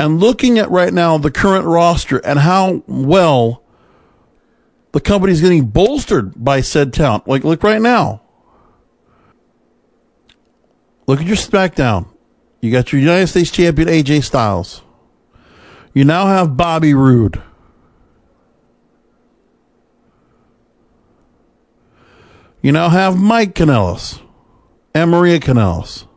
and 0.02 0.18
looking 0.18 0.58
at 0.58 0.68
right 0.68 0.92
now 0.92 1.16
the 1.16 1.30
current 1.30 1.64
roster 1.64 2.18
and 2.26 2.40
how 2.40 2.82
well 2.88 3.62
the 4.90 5.00
company's 5.00 5.40
getting 5.40 5.66
bolstered 5.66 6.32
by 6.44 6.60
said 6.60 6.92
talent. 6.92 7.28
Like, 7.28 7.44
look 7.44 7.62
right 7.62 7.80
now. 7.80 8.20
Look 11.06 11.20
at 11.20 11.26
your 11.26 11.36
SmackDown. 11.36 12.08
You 12.60 12.72
got 12.72 12.92
your 12.92 13.00
United 13.00 13.28
States 13.28 13.52
champion 13.52 13.86
AJ 13.86 14.24
Styles. 14.24 14.82
You 15.94 16.04
now 16.04 16.26
have 16.26 16.56
Bobby 16.56 16.94
Roode. 16.94 17.40
You 22.60 22.72
now 22.72 22.88
have 22.88 23.16
Mike 23.16 23.54
Kanellis 23.54 24.20
and 24.96 25.12
Maria 25.12 25.38
Kanellis 25.38 26.08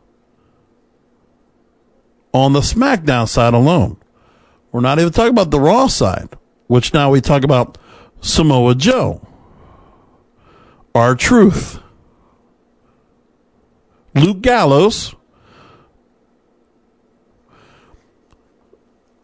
on 2.35 2.51
the 2.51 2.59
SmackDown 2.59 3.29
side 3.29 3.53
alone. 3.53 3.95
We're 4.73 4.81
not 4.81 4.99
even 4.99 5.13
talking 5.13 5.31
about 5.31 5.51
the 5.51 5.59
Raw 5.59 5.87
side, 5.87 6.35
which 6.67 6.93
now 6.93 7.09
we 7.09 7.21
talk 7.21 7.45
about 7.45 7.77
Samoa 8.19 8.75
Joe, 8.75 9.25
R-Truth, 10.93 11.79
Luke 14.15 14.41
Gallows, 14.41 15.15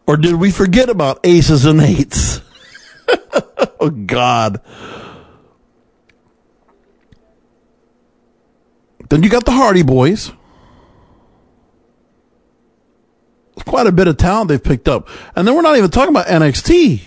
or 0.06 0.16
did 0.16 0.36
we 0.36 0.50
forget 0.50 0.88
about 0.88 1.20
aces 1.22 1.66
and 1.66 1.82
eights? 1.82 2.40
oh 3.78 3.90
God. 3.90 4.62
Then 9.10 9.22
you 9.22 9.28
got 9.28 9.44
the 9.44 9.52
Hardy 9.52 9.82
Boys. 9.82 10.32
Quite 13.66 13.86
a 13.86 13.92
bit 13.92 14.08
of 14.08 14.16
talent 14.16 14.48
they've 14.48 14.62
picked 14.62 14.88
up. 14.88 15.08
And 15.36 15.46
then 15.46 15.54
we're 15.54 15.62
not 15.62 15.76
even 15.76 15.90
talking 15.90 16.10
about 16.10 16.26
NXT. 16.26 17.02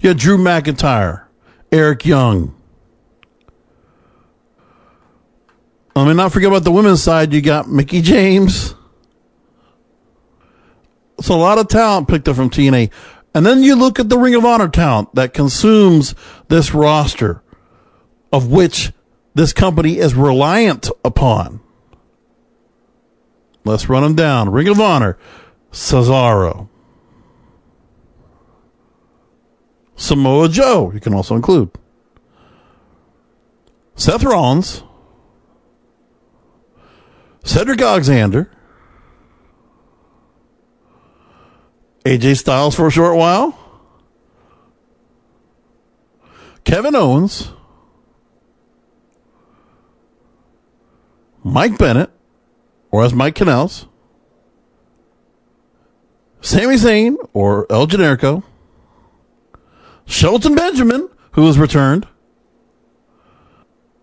You 0.00 0.10
had 0.10 0.18
Drew 0.18 0.36
McIntyre, 0.36 1.24
Eric 1.72 2.04
Young. 2.04 2.54
Let 5.94 6.06
me 6.08 6.14
not 6.14 6.32
forget 6.32 6.48
about 6.48 6.64
the 6.64 6.72
women's 6.72 7.02
side. 7.02 7.32
You 7.32 7.40
got 7.40 7.68
Mickie 7.68 8.02
James. 8.02 8.74
It's 11.18 11.28
a 11.28 11.34
lot 11.34 11.56
of 11.56 11.68
talent 11.68 12.08
picked 12.08 12.28
up 12.28 12.36
from 12.36 12.50
TNA. 12.50 12.90
And 13.34 13.46
then 13.46 13.62
you 13.62 13.76
look 13.76 13.98
at 13.98 14.10
the 14.10 14.18
Ring 14.18 14.34
of 14.34 14.44
Honor 14.44 14.68
talent 14.68 15.14
that 15.14 15.32
consumes 15.32 16.14
this 16.48 16.74
roster, 16.74 17.42
of 18.30 18.50
which 18.50 18.92
this 19.34 19.52
company 19.52 19.96
is 19.96 20.14
reliant 20.14 20.90
upon. 21.04 21.60
Let's 23.66 23.88
run 23.88 24.04
them 24.04 24.14
down. 24.14 24.50
Ring 24.50 24.68
of 24.68 24.80
Honor, 24.80 25.18
Cesaro. 25.72 26.68
Samoa 29.96 30.48
Joe, 30.48 30.92
you 30.92 31.00
can 31.00 31.12
also 31.12 31.34
include. 31.34 31.70
Seth 33.96 34.22
Rollins. 34.22 34.84
Cedric 37.42 37.80
Alexander. 37.80 38.50
AJ 42.04 42.38
Styles 42.38 42.76
for 42.76 42.86
a 42.86 42.90
short 42.90 43.16
while. 43.16 43.58
Kevin 46.62 46.94
Owens. 46.94 47.50
Mike 51.42 51.78
Bennett 51.78 52.15
or 52.96 53.04
as 53.04 53.12
Mike 53.12 53.34
Kanellis, 53.34 53.86
Sami 56.40 56.76
Zayn, 56.76 57.16
or 57.34 57.66
El 57.68 57.86
Generico, 57.86 58.42
Shelton 60.06 60.54
Benjamin, 60.54 61.10
who 61.32 61.46
has 61.46 61.58
returned, 61.58 62.08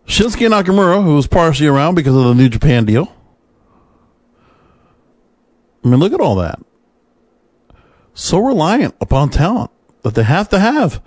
Shinsuke 0.05 0.47
Nakamura, 0.47 1.03
who 1.03 1.15
was 1.15 1.25
partially 1.25 1.65
around 1.65 1.95
because 1.95 2.15
of 2.15 2.23
the 2.23 2.35
New 2.35 2.49
Japan 2.49 2.85
deal. 2.85 3.11
I 5.83 5.87
mean, 5.87 5.99
look 5.99 6.13
at 6.13 6.21
all 6.21 6.35
that. 6.35 6.59
So 8.13 8.37
reliant 8.37 8.93
upon 9.01 9.31
talent 9.31 9.71
that 10.03 10.13
they 10.13 10.21
have 10.21 10.49
to 10.49 10.59
have. 10.59 11.01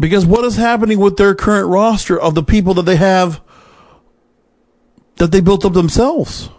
Because 0.00 0.24
what 0.24 0.46
is 0.46 0.56
happening 0.56 1.00
with 1.00 1.18
their 1.18 1.34
current 1.34 1.68
roster 1.68 2.18
of 2.18 2.34
the 2.34 2.42
people 2.42 2.72
that 2.72 2.86
they 2.86 2.96
have 2.96 3.42
that 5.16 5.32
they 5.32 5.40
built 5.40 5.64
up 5.64 5.72
themselves. 5.72 6.50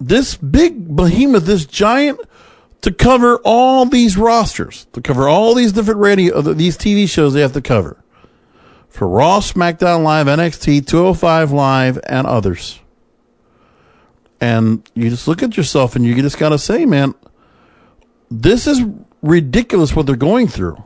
This 0.00 0.36
big 0.36 0.96
behemoth, 0.96 1.44
this 1.44 1.66
giant, 1.66 2.20
to 2.80 2.92
cover 2.92 3.38
all 3.44 3.84
these 3.84 4.16
rosters, 4.16 4.86
to 4.92 5.00
cover 5.00 5.28
all 5.28 5.54
these 5.54 5.72
different 5.72 6.00
radio, 6.00 6.38
uh, 6.38 6.52
these 6.54 6.78
TV 6.78 7.08
shows 7.08 7.34
they 7.34 7.42
have 7.42 7.52
to 7.52 7.60
cover. 7.60 8.02
For 8.88 9.06
Raw, 9.06 9.40
SmackDown 9.40 10.02
Live, 10.02 10.26
NXT, 10.26 10.86
205 10.86 11.52
Live, 11.52 12.00
and 12.04 12.26
others. 12.26 12.80
And 14.40 14.88
you 14.94 15.10
just 15.10 15.28
look 15.28 15.42
at 15.42 15.56
yourself 15.56 15.94
and 15.94 16.04
you 16.04 16.20
just 16.22 16.38
gotta 16.38 16.58
say, 16.58 16.86
man, 16.86 17.14
this 18.30 18.66
is 18.66 18.82
ridiculous 19.22 19.94
what 19.94 20.06
they're 20.06 20.16
going 20.16 20.48
through. 20.48 20.82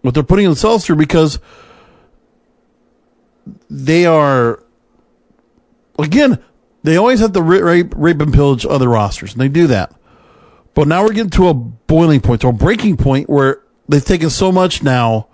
What 0.00 0.14
they're 0.14 0.24
putting 0.24 0.46
themselves 0.46 0.84
through 0.84 0.96
because 0.96 1.38
they 3.70 4.06
are 4.06 4.62
again 5.98 6.42
they 6.82 6.96
always 6.96 7.20
have 7.20 7.32
to 7.32 7.42
rape, 7.42 7.94
rape 7.96 8.20
and 8.20 8.34
pillage 8.34 8.66
other 8.66 8.88
rosters 8.88 9.32
and 9.32 9.40
they 9.40 9.48
do 9.48 9.66
that. 9.68 9.94
But 10.74 10.88
now 10.88 11.02
we're 11.02 11.12
getting 11.12 11.30
to 11.30 11.48
a 11.48 11.54
boiling 11.54 12.20
point 12.20 12.40
to 12.40 12.48
a 12.48 12.52
breaking 12.52 12.96
point 12.96 13.28
where 13.28 13.62
they've 13.88 14.04
taken 14.04 14.30
so 14.30 14.50
much 14.50 14.82
now 14.82 15.28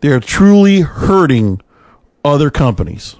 they're 0.00 0.20
truly 0.20 0.80
hurting 0.80 1.60
other 2.24 2.50
companies. 2.50 3.16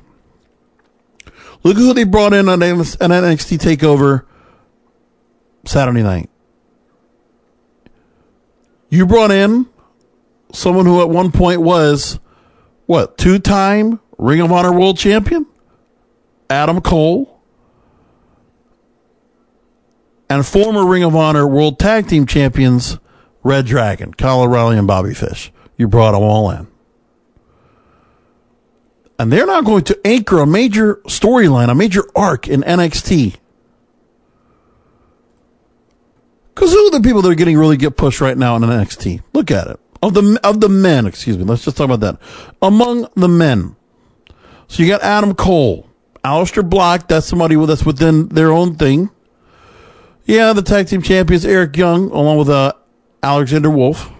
Look 1.63 1.77
who 1.77 1.95
they 1.95 2.05
brought 2.05 2.33
in 2.33 2.49
on 2.49 2.63
an 2.63 2.79
NXT 2.79 3.59
takeover 3.59 4.25
Saturday 5.65 6.03
night. 6.03 6.29
You 8.89 9.07
brought 9.07 9.31
in 9.31 9.69
someone 10.53 10.87
who 10.87 11.01
at 11.01 11.09
one 11.09 11.31
point 11.31 11.63
was 11.63 12.19
what, 12.87 13.19
two 13.19 13.39
time 13.39 14.01
Ring 14.19 14.41
of 14.41 14.53
Honor 14.53 14.73
World 14.73 14.99
Champion, 14.99 15.47
Adam 16.49 16.81
Cole, 16.81 17.41
and 20.29 20.47
former 20.47 20.87
Ring 20.87 21.03
of 21.03 21.15
Honor 21.15 21.47
World 21.47 21.79
Tag 21.79 22.09
Team 22.09 22.27
Champions, 22.27 22.99
Red 23.43 23.67
Dragon, 23.67 24.15
Kyle 24.15 24.43
O'Reilly, 24.43 24.79
and 24.79 24.87
Bobby 24.87 25.15
Fish. 25.15 25.53
You 25.77 25.89
brought 25.89 26.13
them 26.13 26.23
all 26.23 26.51
in. 26.51 26.69
And 29.19 29.33
they're 29.33 29.47
not 29.47 29.65
going 29.65 29.85
to 29.85 30.01
anchor 30.07 30.39
a 30.39 30.47
major 30.47 30.97
storyline, 31.07 31.69
a 31.69 31.75
major 31.75 32.05
arc 32.17 32.49
in 32.49 32.63
NXT. 32.63 33.37
Because 36.55 36.73
who 36.73 36.87
are 36.87 36.91
the 36.91 37.01
people 37.01 37.23
that 37.23 37.31
are 37.31 37.35
getting 37.35 37.59
really 37.59 37.77
get 37.77 37.97
pushed 37.97 38.21
right 38.21 38.37
now 38.37 38.57
in 38.57 38.63
NXT? 38.63 39.23
Look 39.33 39.51
at 39.51 39.67
it. 39.69 39.81
Of 40.03 40.15
the 40.15 40.41
of 40.43 40.61
the 40.61 40.69
men, 40.69 41.07
excuse 41.07 41.39
me. 41.39 41.45
Let's 41.45 41.65
just 41.65 41.77
talk 41.77 41.85
about 41.89 42.01
that. 42.01 42.19
Among 42.61 43.07
the 43.15 43.29
men. 43.29 43.77
So 44.67 44.83
you 44.83 44.89
got 44.89 45.03
Adam 45.03 45.35
Cole, 45.35 45.87
Aleister 46.25 46.69
Black, 46.69 47.07
that's 47.07 47.27
somebody 47.27 47.55
that's 47.67 47.87
within 47.87 48.29
their 48.29 48.51
own 48.51 48.75
thing. 48.75 49.11
Yeah, 50.25 50.53
the 50.53 50.63
tag 50.63 50.89
team 50.89 51.03
champions 51.03 51.45
Eric 51.45 51.77
Young, 51.77 52.11
along 52.11 52.39
with 52.39 52.49
uh, 52.49 52.73
Alexander 53.23 53.71
Wolfe. 53.71 54.11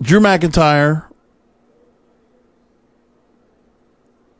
Drew 0.00 0.20
McIntyre. 0.20 1.06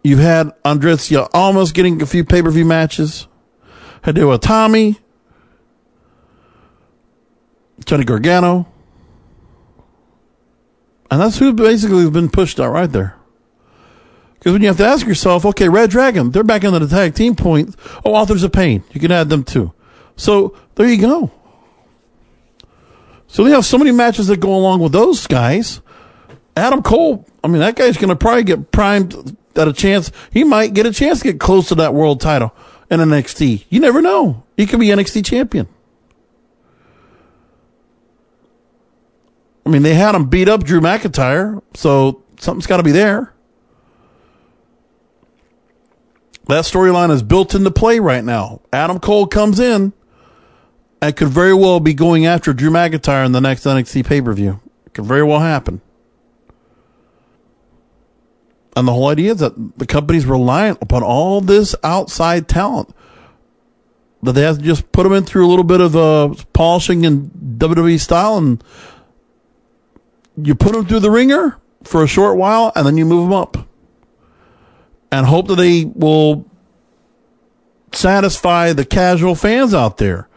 You've 0.05 0.21
had 0.21 0.53
Andrade 0.65 1.01
almost 1.35 1.75
getting 1.75 2.01
a 2.01 2.07
few 2.07 2.25
pay 2.25 2.43
per 2.43 2.51
view 2.51 2.65
matches. 2.65 3.27
Hideo 4.03 4.39
Itami. 4.39 4.99
Johnny 7.85 8.05
Gargano. 8.05 8.67
And 11.11 11.21
that's 11.21 11.39
who 11.39 11.53
basically 11.53 12.01
has 12.01 12.11
been 12.11 12.29
pushed 12.29 12.61
out 12.61 12.73
right 12.73 12.91
there. 12.91 13.17
Because 14.39 14.53
when 14.53 14.63
you 14.63 14.69
have 14.69 14.77
to 14.77 14.87
ask 14.87 15.07
yourself, 15.07 15.45
okay, 15.47 15.69
Red 15.69 15.91
Dragon, 15.91 16.31
they're 16.31 16.45
back 16.45 16.65
into 16.65 16.79
the 16.79 16.87
tag 16.87 17.15
team 17.15 17.35
point. 17.35 17.75
Oh, 18.05 18.15
Authors 18.15 18.43
of 18.43 18.53
Pain, 18.53 18.85
you 18.93 19.01
can 19.01 19.11
add 19.11 19.29
them 19.29 19.43
too. 19.43 19.73
So 20.17 20.57
there 20.75 20.87
you 20.87 21.01
go. 21.01 21.31
So 23.27 23.45
they 23.45 23.51
have 23.51 23.65
so 23.65 23.79
many 23.79 23.91
matches 23.91 24.29
that 24.29 24.39
go 24.41 24.55
along 24.55 24.81
with 24.81 24.93
those 24.93 25.27
guys. 25.27 25.81
Adam 26.57 26.83
Cole, 26.83 27.27
I 27.43 27.49
mean, 27.49 27.61
that 27.61 27.77
guy's 27.77 27.97
going 27.97 28.09
to 28.09 28.17
probably 28.17 28.45
get 28.45 28.71
primed 28.71 29.37
at 29.55 29.69
a 29.69 29.73
chance. 29.73 30.11
He 30.31 30.45
might 30.45 30.73
get 30.75 30.87
a 30.87 30.93
chance 30.93 31.21
to 31.21 31.33
get 31.33 31.41
close 31.41 31.69
to 31.69 31.75
that 31.77 31.95
world 31.95 32.21
title 32.21 32.55
in 32.91 33.01
NXT. 33.01 33.67
You 33.69 33.81
never 33.81 34.01
know. 34.01 34.45
He 34.57 34.67
could 34.67 34.81
be 34.81 34.89
NXT 34.89 35.25
champion. 35.25 35.69
I 39.69 39.71
mean, 39.71 39.83
they 39.83 39.93
had 39.93 40.15
him 40.15 40.31
beat 40.31 40.49
up 40.49 40.65
Drew 40.65 40.81
McIntyre, 40.81 41.61
so 41.75 42.23
something's 42.41 42.67
got 42.67 42.79
to 42.79 42.83
be 42.83 42.91
there. 42.91 43.35
That 46.47 46.65
storyline 46.65 47.11
is 47.11 47.23
built 47.23 47.55
into 47.55 47.71
play 47.71 47.99
right 47.99 48.25
now. 48.25 48.63
Adam 48.73 48.99
Cole 48.99 49.27
comes 49.27 49.61
in 49.61 49.93
and 51.03 51.15
could 51.15 51.29
very 51.29 51.53
well 51.53 51.81
be 51.81 51.93
going 51.93 52.25
after 52.25 52.55
Drew 52.55 52.71
McIntyre 52.71 53.27
in 53.27 53.33
the 53.33 53.43
next 53.43 53.65
NXT 53.65 54.07
pay 54.07 54.23
per 54.23 54.33
view. 54.33 54.59
It 54.87 54.95
could 54.95 55.05
very 55.05 55.23
well 55.23 55.41
happen. 55.41 55.83
And 58.75 58.89
the 58.89 58.93
whole 58.95 59.09
idea 59.09 59.33
is 59.33 59.41
that 59.41 59.79
the 59.79 59.87
company's 59.87 60.25
reliant 60.25 60.79
upon 60.81 61.03
all 61.03 61.43
this 61.43 61.75
outside 61.85 62.49
talent. 62.49 62.89
That 64.23 64.33
they 64.33 64.43
have 64.43 64.57
to 64.57 64.65
just 64.65 64.91
put 64.93 65.03
them 65.03 65.13
in 65.13 65.25
through 65.25 65.47
a 65.47 65.51
little 65.51 65.63
bit 65.63 65.83
of 65.83 65.95
uh, 65.95 66.35
polishing 66.55 67.05
in 67.05 67.31
WWE 67.59 68.01
style 68.01 68.39
and 68.39 68.65
you 70.43 70.55
put 70.55 70.73
them 70.73 70.87
through 70.87 71.01
the 71.01 71.11
ringer 71.11 71.59
for 71.83 72.03
a 72.03 72.07
short 72.07 72.37
while 72.37 72.73
and 72.75 72.87
then 72.87 72.97
you 72.97 73.05
move 73.05 73.29
them 73.29 73.33
up 73.33 73.57
and 75.11 75.27
hope 75.27 75.49
that 75.49 75.57
they 75.57 75.85
will 75.85 76.45
satisfy 77.93 78.73
the 78.73 78.85
casual 78.85 79.35
fans 79.35 79.75
out 79.75 79.97
there. 79.97 80.29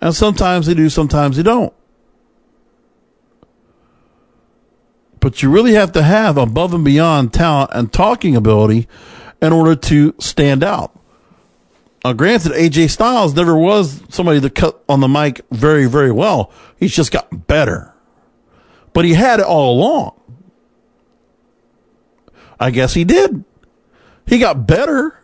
And 0.00 0.14
sometimes 0.14 0.66
they 0.66 0.74
do, 0.74 0.88
sometimes 0.88 1.36
they 1.36 1.42
don't. 1.42 1.72
But 5.20 5.42
you 5.42 5.50
really 5.50 5.72
have 5.72 5.92
to 5.92 6.02
have 6.02 6.36
above 6.36 6.72
and 6.72 6.84
beyond 6.84 7.32
talent 7.32 7.70
and 7.72 7.92
talking 7.92 8.36
ability 8.36 8.86
in 9.42 9.52
order 9.52 9.74
to 9.74 10.14
stand 10.18 10.62
out. 10.62 10.96
Now, 12.04 12.12
granted, 12.12 12.52
AJ 12.52 12.90
Styles 12.90 13.34
never 13.34 13.56
was 13.56 14.00
somebody 14.08 14.38
that 14.38 14.54
cut 14.54 14.80
on 14.88 15.00
the 15.00 15.08
mic 15.08 15.40
very, 15.50 15.86
very 15.86 16.12
well. 16.12 16.52
He's 16.78 16.94
just 16.94 17.10
gotten 17.10 17.38
better 17.38 17.95
but 18.96 19.04
he 19.04 19.12
had 19.12 19.40
it 19.40 19.44
all 19.44 19.74
along. 19.74 20.18
I 22.58 22.70
guess 22.70 22.94
he 22.94 23.04
did. 23.04 23.44
He 24.24 24.38
got 24.38 24.66
better 24.66 25.22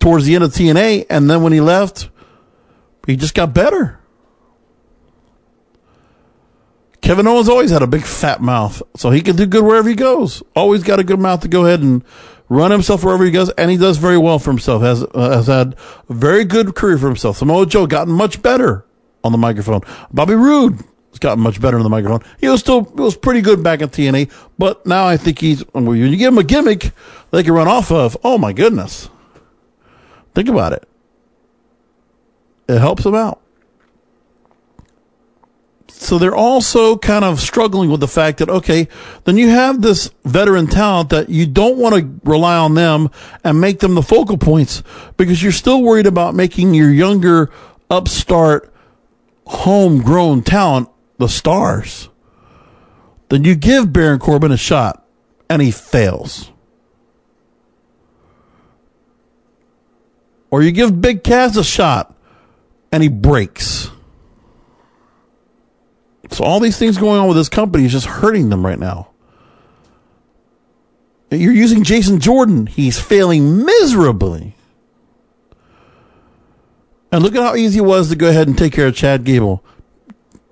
towards 0.00 0.24
the 0.24 0.34
end 0.34 0.42
of 0.42 0.50
TNA, 0.50 1.06
and 1.08 1.30
then 1.30 1.44
when 1.44 1.52
he 1.52 1.60
left, 1.60 2.10
he 3.06 3.14
just 3.14 3.32
got 3.32 3.54
better. 3.54 4.00
Kevin 7.00 7.28
Owens 7.28 7.48
always 7.48 7.70
had 7.70 7.82
a 7.82 7.86
big 7.86 8.02
fat 8.02 8.42
mouth, 8.42 8.82
so 8.96 9.10
he 9.10 9.20
can 9.20 9.36
do 9.36 9.46
good 9.46 9.62
wherever 9.62 9.88
he 9.88 9.94
goes. 9.94 10.42
Always 10.56 10.82
got 10.82 10.98
a 10.98 11.04
good 11.04 11.20
mouth 11.20 11.42
to 11.42 11.48
go 11.48 11.66
ahead 11.66 11.80
and 11.80 12.02
run 12.48 12.72
himself 12.72 13.04
wherever 13.04 13.24
he 13.24 13.30
goes, 13.30 13.50
and 13.50 13.70
he 13.70 13.76
does 13.76 13.98
very 13.98 14.18
well 14.18 14.40
for 14.40 14.50
himself. 14.50 14.82
Has 14.82 15.04
uh, 15.14 15.30
has 15.36 15.46
had 15.46 15.76
a 16.08 16.12
very 16.12 16.44
good 16.44 16.74
career 16.74 16.98
for 16.98 17.06
himself. 17.06 17.36
Samoa 17.36 17.66
Joe 17.66 17.86
gotten 17.86 18.12
much 18.12 18.42
better 18.42 18.84
on 19.22 19.30
the 19.30 19.38
microphone. 19.38 19.82
Bobby 20.12 20.34
Roode 20.34 20.82
He's 21.14 21.20
gotten 21.20 21.44
much 21.44 21.60
better 21.60 21.76
in 21.76 21.84
the 21.84 21.88
microphone. 21.88 22.28
He 22.40 22.48
was 22.48 22.58
still 22.58 22.80
it 22.80 22.96
was 22.96 23.16
pretty 23.16 23.40
good 23.40 23.62
back 23.62 23.80
at 23.82 23.92
TNA, 23.92 24.32
but 24.58 24.84
now 24.84 25.06
I 25.06 25.16
think 25.16 25.38
he's 25.38 25.60
when 25.72 25.86
you 25.96 26.16
give 26.16 26.32
him 26.32 26.38
a 26.38 26.42
gimmick 26.42 26.90
they 27.30 27.44
can 27.44 27.52
run 27.52 27.68
off 27.68 27.92
of. 27.92 28.16
Oh 28.24 28.36
my 28.36 28.52
goodness! 28.52 29.10
Think 30.34 30.48
about 30.48 30.72
it. 30.72 30.88
It 32.66 32.80
helps 32.80 33.06
him 33.06 33.14
out. 33.14 33.40
So 35.86 36.18
they're 36.18 36.34
also 36.34 36.96
kind 36.96 37.24
of 37.24 37.38
struggling 37.38 37.90
with 37.90 38.00
the 38.00 38.08
fact 38.08 38.38
that 38.38 38.50
okay, 38.50 38.88
then 39.22 39.36
you 39.36 39.50
have 39.50 39.82
this 39.82 40.10
veteran 40.24 40.66
talent 40.66 41.10
that 41.10 41.28
you 41.28 41.46
don't 41.46 41.78
want 41.78 41.94
to 41.94 42.28
rely 42.28 42.56
on 42.56 42.74
them 42.74 43.08
and 43.44 43.60
make 43.60 43.78
them 43.78 43.94
the 43.94 44.02
focal 44.02 44.36
points 44.36 44.82
because 45.16 45.44
you're 45.44 45.52
still 45.52 45.80
worried 45.80 46.08
about 46.08 46.34
making 46.34 46.74
your 46.74 46.90
younger 46.90 47.52
upstart 47.88 48.74
homegrown 49.46 50.42
talent 50.42 50.88
the 51.24 51.32
stars, 51.32 52.10
then 53.30 53.44
you 53.44 53.54
give 53.54 53.92
Baron 53.92 54.18
Corbin 54.18 54.52
a 54.52 54.56
shot 54.56 55.06
and 55.48 55.62
he 55.62 55.70
fails. 55.70 56.50
Or 60.50 60.62
you 60.62 60.70
give 60.70 61.00
Big 61.00 61.24
Cass 61.24 61.56
a 61.56 61.64
shot 61.64 62.14
and 62.92 63.02
he 63.02 63.08
breaks. 63.08 63.90
So 66.30 66.44
all 66.44 66.60
these 66.60 66.78
things 66.78 66.98
going 66.98 67.20
on 67.20 67.28
with 67.28 67.36
this 67.36 67.48
company 67.48 67.86
is 67.86 67.92
just 67.92 68.06
hurting 68.06 68.50
them 68.50 68.64
right 68.64 68.78
now. 68.78 69.10
You're 71.30 71.52
using 71.52 71.82
Jason 71.82 72.20
Jordan. 72.20 72.66
He's 72.66 73.00
failing 73.00 73.64
miserably. 73.64 74.54
And 77.10 77.22
look 77.22 77.34
at 77.34 77.42
how 77.42 77.56
easy 77.56 77.78
it 77.78 77.82
was 77.82 78.10
to 78.10 78.16
go 78.16 78.28
ahead 78.28 78.46
and 78.46 78.56
take 78.56 78.72
care 78.72 78.86
of 78.86 78.94
Chad 78.94 79.24
Gable 79.24 79.64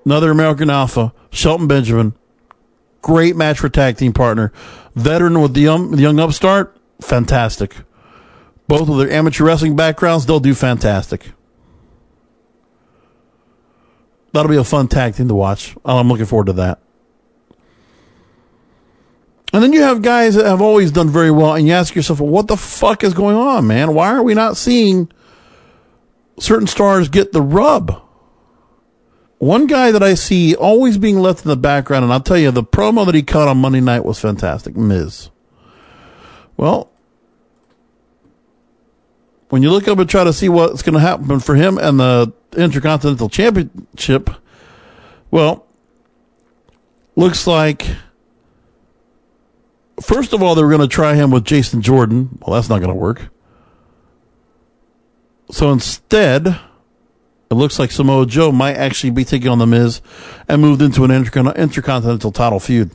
another 0.05 0.31
American 0.31 0.71
Alpha, 0.71 1.13
Shelton 1.31 1.67
Benjamin. 1.67 2.15
Great 3.01 3.37
match 3.37 3.59
for 3.59 3.69
tag 3.69 3.97
team 3.97 4.13
partner. 4.13 4.53
Veteran 4.95 5.41
with 5.41 5.55
the 5.55 5.61
young, 5.61 5.91
the 5.91 6.03
young 6.03 6.21
upstart, 6.21 6.77
fantastic. 7.01 7.77
Both 8.69 8.89
with 8.89 8.99
their 8.99 9.11
amateur 9.11 9.45
wrestling 9.45 9.77
backgrounds, 9.77 10.27
they'll 10.27 10.41
do 10.41 10.55
fantastic. 10.55 11.33
That'll 14.33 14.51
be 14.51 14.57
a 14.57 14.65
fun 14.65 14.89
tag 14.89 15.15
team 15.15 15.29
to 15.29 15.35
watch. 15.35 15.75
I'm 15.85 16.09
looking 16.09 16.27
forward 16.27 16.47
to 16.47 16.53
that. 16.55 16.81
And 19.53 19.63
then 19.63 19.75
you 19.75 19.83
have 19.83 20.01
guys 20.01 20.35
that 20.37 20.47
have 20.47 20.63
always 20.63 20.91
done 20.91 21.11
very 21.11 21.31
well, 21.31 21.55
and 21.55 21.67
you 21.67 21.75
ask 21.75 21.95
yourself, 21.95 22.21
well, 22.21 22.31
what 22.31 22.49
the 22.49 22.57
fuck 22.57 23.05
is 23.05 23.13
going 23.13 23.37
on, 23.37 23.67
man? 23.67 23.93
Why 23.95 24.15
are 24.15 24.23
we 24.23 24.33
not 24.33 24.57
seeing 24.57 25.13
certain 26.39 26.67
stars 26.67 27.11
get 27.11 27.33
the 27.33 27.43
rub? 27.43 28.03
One 29.43 29.67
guy 29.67 29.91
that 29.91 30.05
I 30.05 30.15
see 30.15 30.55
always 30.55 30.99
being 30.99 31.19
left 31.19 31.45
in 31.45 31.49
the 31.49 31.57
background, 31.57 32.05
and 32.05 32.13
I'll 32.13 32.21
tell 32.21 32.39
you, 32.39 32.53
the 32.53 32.63
promo 32.63 33.05
that 33.07 33.15
he 33.17 33.25
cut 33.25 33.49
on 33.49 33.59
Monday 33.59 33.81
night 33.81 34.05
was 34.05 34.21
fantastic. 34.21 34.77
Miz. 34.77 35.31
Well, 36.57 36.93
when 39.49 39.65
you 39.65 39.73
look 39.73 39.89
up 39.89 39.99
and 39.99 40.09
try 40.09 40.23
to 40.23 40.33
see 40.33 40.49
what's 40.49 40.83
going 40.83 40.95
to 40.95 41.01
happen 41.01 41.41
for 41.41 41.57
him 41.57 41.77
and 41.77 41.99
the 41.99 42.33
Intercontinental 42.57 43.29
Championship, 43.29 44.31
well, 45.33 45.67
looks 47.17 47.45
like 47.45 47.89
first 50.01 50.33
of 50.33 50.41
all 50.41 50.55
they 50.55 50.63
were 50.63 50.71
going 50.71 50.83
to 50.83 50.87
try 50.87 51.17
him 51.17 51.33
with 51.33 51.45
Jason 51.45 51.83
Jordan. 51.83 52.39
Well, 52.47 52.55
that's 52.55 52.69
not 52.69 52.79
going 52.79 52.91
to 52.91 52.95
work. 52.95 53.29
So 55.51 55.73
instead 55.73 56.61
it 57.53 57.55
looks 57.55 57.79
like 57.79 57.91
Samoa 57.91 58.27
Joe 58.27 58.51
might 58.51 58.75
actually 58.75 59.11
be 59.11 59.25
taking 59.25 59.49
on 59.49 59.59
The 59.59 59.67
Miz 59.67 60.01
and 60.49 60.61
moved 60.61 60.83
into 60.83 61.05
an 61.05 61.11
intercon- 61.11 61.57
intercontinental 61.57 62.33
title 62.33 62.61
feud. 62.61 62.91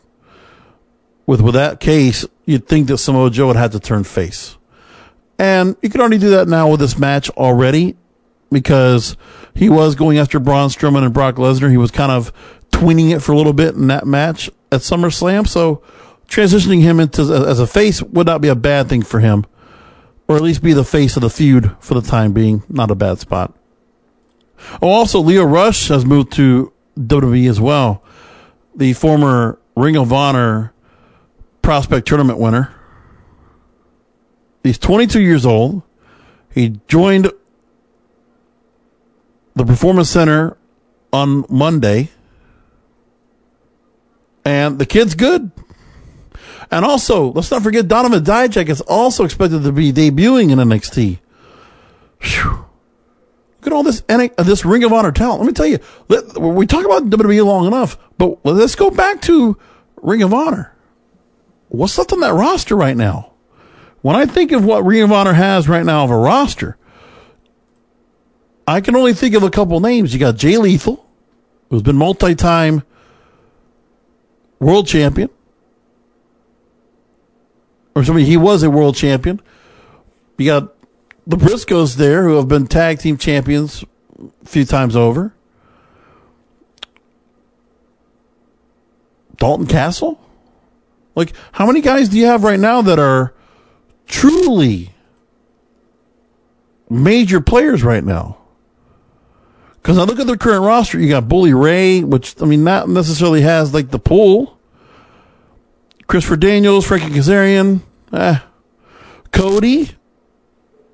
with 1.25 1.41
with 1.41 1.53
that 1.55 1.79
case, 1.79 2.25
you'd 2.45 2.67
think 2.67 2.87
that 2.87 2.97
Samoa 2.97 3.29
Joe 3.29 3.47
would 3.47 3.55
have 3.55 3.71
to 3.71 3.79
turn 3.79 4.03
face, 4.03 4.57
and 5.37 5.75
you 5.81 5.89
can 5.89 6.01
already 6.01 6.17
do 6.17 6.31
that 6.31 6.47
now 6.47 6.69
with 6.69 6.79
this 6.79 6.97
match 6.97 7.29
already, 7.31 7.95
because 8.51 9.17
he 9.53 9.69
was 9.69 9.95
going 9.95 10.17
after 10.17 10.39
Braun 10.39 10.69
Strowman 10.69 11.03
and 11.03 11.13
Brock 11.13 11.35
Lesnar. 11.35 11.69
He 11.69 11.77
was 11.77 11.91
kind 11.91 12.11
of 12.11 12.31
tweening 12.71 13.11
it 13.13 13.19
for 13.19 13.33
a 13.33 13.37
little 13.37 13.53
bit 13.53 13.75
in 13.75 13.87
that 13.87 14.07
match 14.07 14.49
at 14.71 14.81
SummerSlam, 14.81 15.47
so 15.47 15.81
transitioning 16.29 16.81
him 16.81 16.99
into 16.99 17.21
as 17.21 17.59
a 17.59 17.67
face 17.67 18.01
would 18.01 18.27
not 18.27 18.41
be 18.41 18.47
a 18.47 18.55
bad 18.55 18.87
thing 18.87 19.01
for 19.01 19.19
him, 19.19 19.45
or 20.29 20.37
at 20.37 20.41
least 20.41 20.63
be 20.63 20.73
the 20.73 20.83
face 20.83 21.17
of 21.17 21.21
the 21.21 21.29
feud 21.29 21.75
for 21.79 21.93
the 21.93 22.01
time 22.01 22.31
being. 22.31 22.63
Not 22.69 22.91
a 22.91 22.95
bad 22.95 23.19
spot. 23.19 23.53
Oh, 24.81 24.89
also 24.89 25.19
Lio 25.19 25.43
Rush 25.43 25.87
has 25.87 26.05
moved 26.05 26.33
to 26.33 26.71
WWE 26.97 27.49
as 27.49 27.59
well. 27.59 28.03
The 28.75 28.93
former 28.93 29.59
Ring 29.75 29.95
of 29.97 30.11
Honor 30.11 30.73
prospect 31.61 32.07
tournament 32.07 32.39
winner. 32.39 32.73
He's 34.63 34.77
22 34.77 35.21
years 35.21 35.45
old. 35.45 35.83
He 36.53 36.79
joined 36.87 37.31
the 39.55 39.65
Performance 39.65 40.09
Center 40.09 40.57
on 41.11 41.45
Monday. 41.49 42.09
And 44.43 44.79
the 44.79 44.85
kid's 44.85 45.13
good. 45.13 45.51
And 46.69 46.83
also, 46.83 47.31
let's 47.31 47.51
not 47.51 47.63
forget 47.63 47.87
Donovan 47.87 48.23
Dijak 48.23 48.69
is 48.69 48.81
also 48.81 49.23
expected 49.23 49.63
to 49.63 49.71
be 49.71 49.93
debuting 49.93 50.51
in 50.51 50.59
NXT. 50.59 51.19
Whew. 52.21 52.66
Look 53.59 53.67
at 53.67 53.73
all 53.73 53.83
this 53.83 54.03
uh, 54.07 54.27
this 54.43 54.65
Ring 54.65 54.83
of 54.83 54.93
Honor 54.93 55.11
talent. 55.11 55.41
Let 55.41 55.47
me 55.47 55.53
tell 55.53 55.65
you, 55.65 55.79
we 56.39 56.67
talk 56.67 56.85
about 56.85 57.09
WWE 57.09 57.45
long 57.45 57.65
enough, 57.65 57.97
but 58.17 58.37
let's 58.45 58.75
go 58.75 58.91
back 58.91 59.21
to 59.23 59.57
Ring 60.01 60.21
of 60.21 60.33
Honor. 60.33 60.73
What's 61.69 61.97
left 61.97 62.13
on 62.13 62.19
that 62.21 62.33
roster 62.33 62.75
right 62.75 62.95
now? 62.95 63.33
When 64.01 64.15
I 64.15 64.25
think 64.25 64.51
of 64.51 64.63
what 64.63 64.85
Ring 64.85 65.01
of 65.01 65.11
Honor 65.11 65.33
has 65.33 65.67
right 65.67 65.85
now 65.85 66.03
of 66.03 66.11
a 66.11 66.17
roster, 66.17 66.77
I 68.67 68.79
can 68.79 68.95
only 68.95 69.13
think 69.13 69.33
of 69.33 69.43
a 69.43 69.49
couple 69.49 69.79
names. 69.79 70.13
You 70.13 70.19
got 70.19 70.35
Jay 70.35 70.57
Lethal, 70.57 71.05
who's 71.69 71.81
been 71.81 71.97
multi-time 71.97 72.83
world 74.59 74.87
champion 74.87 75.29
or 77.95 78.03
something. 78.03 78.25
He 78.25 78.37
was 78.37 78.63
a 78.63 78.69
world 78.69 78.95
champion. 78.95 79.41
You 80.37 80.45
got 80.45 80.76
the 81.27 81.35
Briscoes 81.35 81.97
there 81.97 82.23
who 82.23 82.37
have 82.37 82.47
been 82.47 82.67
tag 82.67 82.99
team 82.99 83.17
champions 83.17 83.83
a 84.17 84.45
few 84.45 84.63
times 84.63 84.95
over. 84.95 85.33
Dalton 89.35 89.67
Castle? 89.67 90.19
Like, 91.15 91.33
how 91.51 91.67
many 91.67 91.81
guys 91.81 92.09
do 92.09 92.17
you 92.17 92.27
have 92.27 92.43
right 92.43 92.59
now 92.59 92.81
that 92.81 92.97
are 92.97 93.33
truly 94.07 94.93
major 96.89 97.41
players 97.41 97.83
right 97.83 98.03
now? 98.03 98.37
Because 99.75 99.97
I 99.97 100.03
look 100.03 100.19
at 100.19 100.27
their 100.27 100.37
current 100.37 100.63
roster, 100.63 100.97
you 100.97 101.09
got 101.09 101.27
Bully 101.27 101.53
Ray, 101.53 102.03
which, 102.03 102.41
I 102.41 102.45
mean, 102.45 102.63
not 102.63 102.87
necessarily 102.87 103.41
has 103.41 103.73
like 103.73 103.89
the 103.89 103.99
pool. 103.99 104.57
Christopher 106.07 106.37
Daniels, 106.37 106.87
Frankie 106.87 107.09
Kazarian, 107.09 107.81
eh. 108.13 108.39
Cody. 109.31 109.91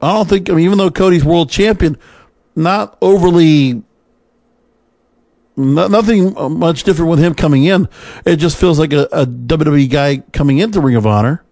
I 0.04 0.14
don't 0.14 0.30
think, 0.30 0.50
I 0.50 0.54
mean, 0.54 0.66
even 0.66 0.78
though 0.78 0.92
Cody's 0.92 1.24
world 1.24 1.50
champion, 1.50 1.98
not 2.56 2.98
overly, 3.02 3.84
not, 5.56 5.92
nothing 5.92 6.34
much 6.58 6.84
different 6.84 7.12
with 7.12 7.20
him 7.20 7.34
coming 7.34 7.64
in. 7.66 7.88
It 8.26 8.38
just 8.38 8.58
feels 8.58 8.80
like 8.80 8.94
a, 8.94 9.08
a 9.12 9.26
WWE 9.26 9.90
guy 9.90 10.18
coming 10.32 10.60
into 10.60 10.82
Ring 10.82 10.96
of 10.96 11.06
Honor. 11.06 11.44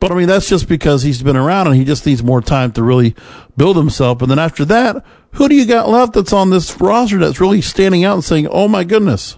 But 0.00 0.12
I 0.12 0.14
mean, 0.14 0.28
that's 0.28 0.48
just 0.48 0.68
because 0.68 1.02
he's 1.02 1.22
been 1.22 1.36
around 1.36 1.66
and 1.66 1.76
he 1.76 1.84
just 1.84 2.06
needs 2.06 2.22
more 2.22 2.40
time 2.40 2.72
to 2.72 2.82
really 2.82 3.16
build 3.56 3.76
himself. 3.76 4.22
And 4.22 4.30
then 4.30 4.38
after 4.38 4.64
that, 4.66 5.04
who 5.32 5.48
do 5.48 5.54
you 5.54 5.66
got 5.66 5.88
left 5.88 6.12
that's 6.12 6.32
on 6.32 6.50
this 6.50 6.80
roster 6.80 7.18
that's 7.18 7.40
really 7.40 7.60
standing 7.60 8.04
out 8.04 8.14
and 8.14 8.24
saying, 8.24 8.46
oh 8.48 8.68
my 8.68 8.84
goodness? 8.84 9.36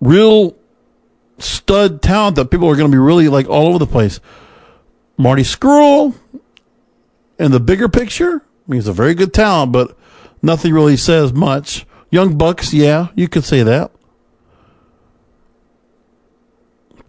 Real 0.00 0.56
stud 1.38 2.02
talent 2.02 2.36
that 2.36 2.50
people 2.50 2.68
are 2.68 2.76
going 2.76 2.90
to 2.90 2.94
be 2.94 3.00
really 3.00 3.28
like 3.28 3.48
all 3.48 3.68
over 3.68 3.78
the 3.78 3.86
place. 3.86 4.20
Marty 5.16 5.42
Scurll, 5.42 6.14
in 7.38 7.52
the 7.52 7.60
bigger 7.60 7.88
picture, 7.88 8.42
he's 8.66 8.88
a 8.88 8.92
very 8.92 9.14
good 9.14 9.32
talent, 9.32 9.72
but 9.72 9.96
nothing 10.42 10.72
really 10.72 10.96
says 10.96 11.32
much. 11.32 11.86
Young 12.10 12.36
Bucks, 12.36 12.72
yeah, 12.72 13.08
you 13.14 13.28
could 13.28 13.44
say 13.44 13.62
that. 13.62 13.90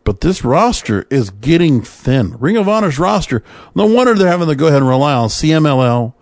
But 0.04 0.22
this 0.22 0.44
roster 0.44 1.08
is 1.10 1.30
getting 1.30 1.82
thin. 1.82 2.38
Ring 2.40 2.58
of 2.58 2.68
Honor's 2.68 3.00
roster. 3.00 3.42
No 3.74 3.86
wonder 3.86 4.14
they're 4.14 4.28
having 4.28 4.50
to 4.50 4.56
go 4.56 4.68
ahead 4.68 4.82
and 4.82 4.90
rely 4.90 5.14
on 5.14 5.30
CMLL, 5.30 6.14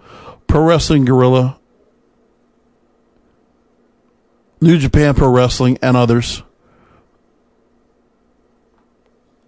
Pro 0.47 0.63
Wrestling 0.63 1.05
Guerrilla, 1.05 1.59
New 4.59 4.77
Japan 4.77 5.15
Pro 5.15 5.29
Wrestling, 5.29 5.79
and 5.81 5.97
others 5.97 6.43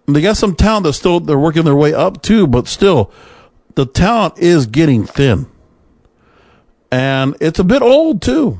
they 0.06 0.20
got 0.20 0.36
some 0.36 0.54
talent 0.54 0.84
that 0.84 0.92
still 0.92 1.20
they're 1.20 1.38
working 1.38 1.64
their 1.64 1.74
way 1.74 1.94
up 1.94 2.22
too, 2.22 2.46
but 2.46 2.68
still, 2.68 3.10
the 3.74 3.86
talent 3.86 4.38
is 4.38 4.66
getting 4.66 5.04
thin, 5.04 5.46
and 6.90 7.36
it's 7.40 7.58
a 7.58 7.64
bit 7.64 7.82
old 7.82 8.22
too. 8.22 8.58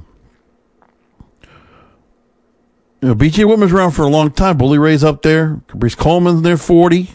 You 3.01 3.09
know, 3.09 3.15
BJ 3.15 3.45
Whitmer's 3.45 3.73
around 3.73 3.91
for 3.91 4.03
a 4.03 4.09
long 4.09 4.31
time. 4.31 4.57
Bully 4.57 4.79
Ray's 4.79 5.05
up 5.05 5.23
there. 5.23 5.61
Caprice 5.69 5.95
Coleman's 5.95 6.41
near 6.41 6.57
forty. 6.57 7.11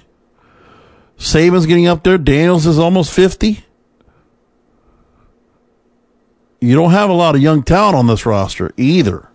Sabin's 1.17 1.65
getting 1.65 1.87
up 1.87 2.03
there. 2.03 2.17
Daniels 2.17 2.65
is 2.65 2.79
almost 2.79 3.11
fifty. 3.11 3.65
You 6.61 6.75
don't 6.75 6.91
have 6.91 7.09
a 7.09 7.13
lot 7.13 7.35
of 7.35 7.41
young 7.41 7.63
talent 7.63 7.95
on 7.95 8.07
this 8.07 8.25
roster 8.25 8.71
either, 8.77 9.29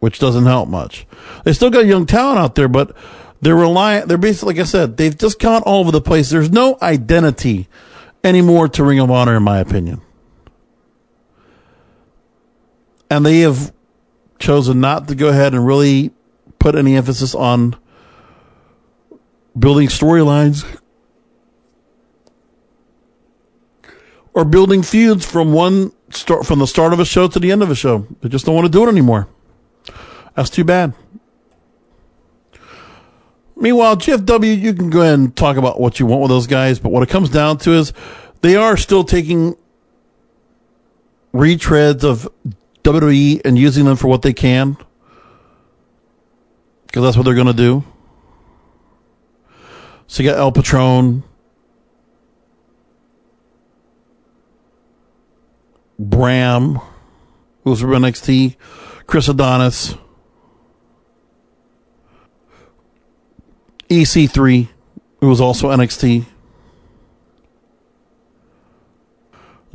which 0.00 0.18
doesn't 0.18 0.44
help 0.44 0.68
much. 0.68 1.06
They 1.44 1.52
still 1.52 1.70
got 1.70 1.86
young 1.86 2.04
talent 2.04 2.38
out 2.38 2.54
there, 2.54 2.68
but 2.68 2.96
they're 3.40 3.54
reliant. 3.54 4.08
They're 4.08 4.18
basically, 4.18 4.54
like 4.54 4.62
I 4.62 4.64
said, 4.64 4.96
they've 4.96 5.16
just 5.16 5.38
gone 5.38 5.62
all 5.62 5.80
over 5.80 5.92
the 5.92 6.00
place. 6.00 6.30
There's 6.30 6.50
no 6.50 6.76
identity 6.82 7.68
anymore 8.24 8.68
to 8.68 8.82
Ring 8.82 8.98
of 8.98 9.10
Honor, 9.10 9.36
in 9.36 9.42
my 9.42 9.60
opinion. 9.60 10.00
And 13.10 13.24
they 13.24 13.40
have 13.40 13.72
chosen 14.38 14.80
not 14.80 15.06
to 15.08 15.14
go 15.14 15.28
ahead 15.28 15.52
and 15.52 15.64
really 15.64 16.10
put 16.58 16.74
any 16.74 16.96
emphasis 16.96 17.34
on 17.34 17.76
building 19.56 19.88
storylines 19.88 20.64
or 24.32 24.44
building 24.44 24.82
feuds 24.82 25.24
from 25.24 25.52
one 25.52 25.92
start 26.10 26.44
from 26.44 26.58
the 26.58 26.66
start 26.66 26.92
of 26.92 27.00
a 27.00 27.04
show 27.04 27.28
to 27.28 27.38
the 27.38 27.52
end 27.52 27.62
of 27.62 27.70
a 27.70 27.74
show. 27.74 28.06
They 28.20 28.28
just 28.28 28.46
don't 28.46 28.54
want 28.54 28.66
to 28.66 28.72
do 28.72 28.84
it 28.84 28.88
anymore. 28.88 29.28
That's 30.34 30.50
too 30.50 30.64
bad. 30.64 30.94
Meanwhile, 33.56 33.96
GFW, 33.98 34.60
you 34.60 34.74
can 34.74 34.90
go 34.90 35.02
ahead 35.02 35.18
and 35.18 35.34
talk 35.34 35.56
about 35.56 35.80
what 35.80 36.00
you 36.00 36.06
want 36.06 36.22
with 36.22 36.30
those 36.30 36.46
guys, 36.46 36.78
but 36.78 36.90
what 36.90 37.02
it 37.02 37.08
comes 37.08 37.30
down 37.30 37.58
to 37.58 37.72
is 37.72 37.92
they 38.40 38.56
are 38.56 38.76
still 38.76 39.04
taking 39.04 39.56
retreads 41.32 42.04
of 42.04 42.28
WWE 42.82 43.40
and 43.44 43.58
using 43.58 43.84
them 43.84 43.96
for 43.96 44.08
what 44.08 44.22
they 44.22 44.32
can. 44.32 44.76
Because 46.86 47.02
that's 47.02 47.16
what 47.16 47.24
they're 47.24 47.34
going 47.34 47.46
to 47.46 47.52
do. 47.52 47.84
So 50.06 50.22
you 50.22 50.28
got 50.28 50.38
El 50.38 50.52
Patron, 50.52 51.24
Bram, 55.98 56.80
who's 57.64 57.80
from 57.80 57.90
NXT, 57.90 58.56
Chris 59.06 59.28
Adonis. 59.28 59.94
EC3, 64.02 64.68
who 65.20 65.28
was 65.28 65.40
also 65.40 65.68
NXT. 65.68 66.26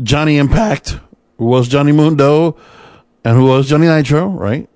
Johnny 0.01 0.37
Impact, 0.37 0.99
was 1.37 1.67
Johnny 1.67 1.91
Mundo, 1.91 2.57
and 3.23 3.37
who 3.37 3.45
was 3.45 3.67
Johnny 3.67 3.87
Nitro, 3.87 4.27
right? 4.27 4.69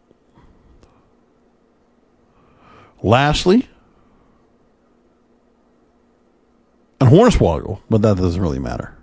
Lashley. 3.02 3.68
And 7.00 7.10
Hornswoggle, 7.10 7.82
but 7.90 8.02
that 8.02 8.18
doesn't 8.18 8.42
really 8.42 8.60
matter. 8.60 8.96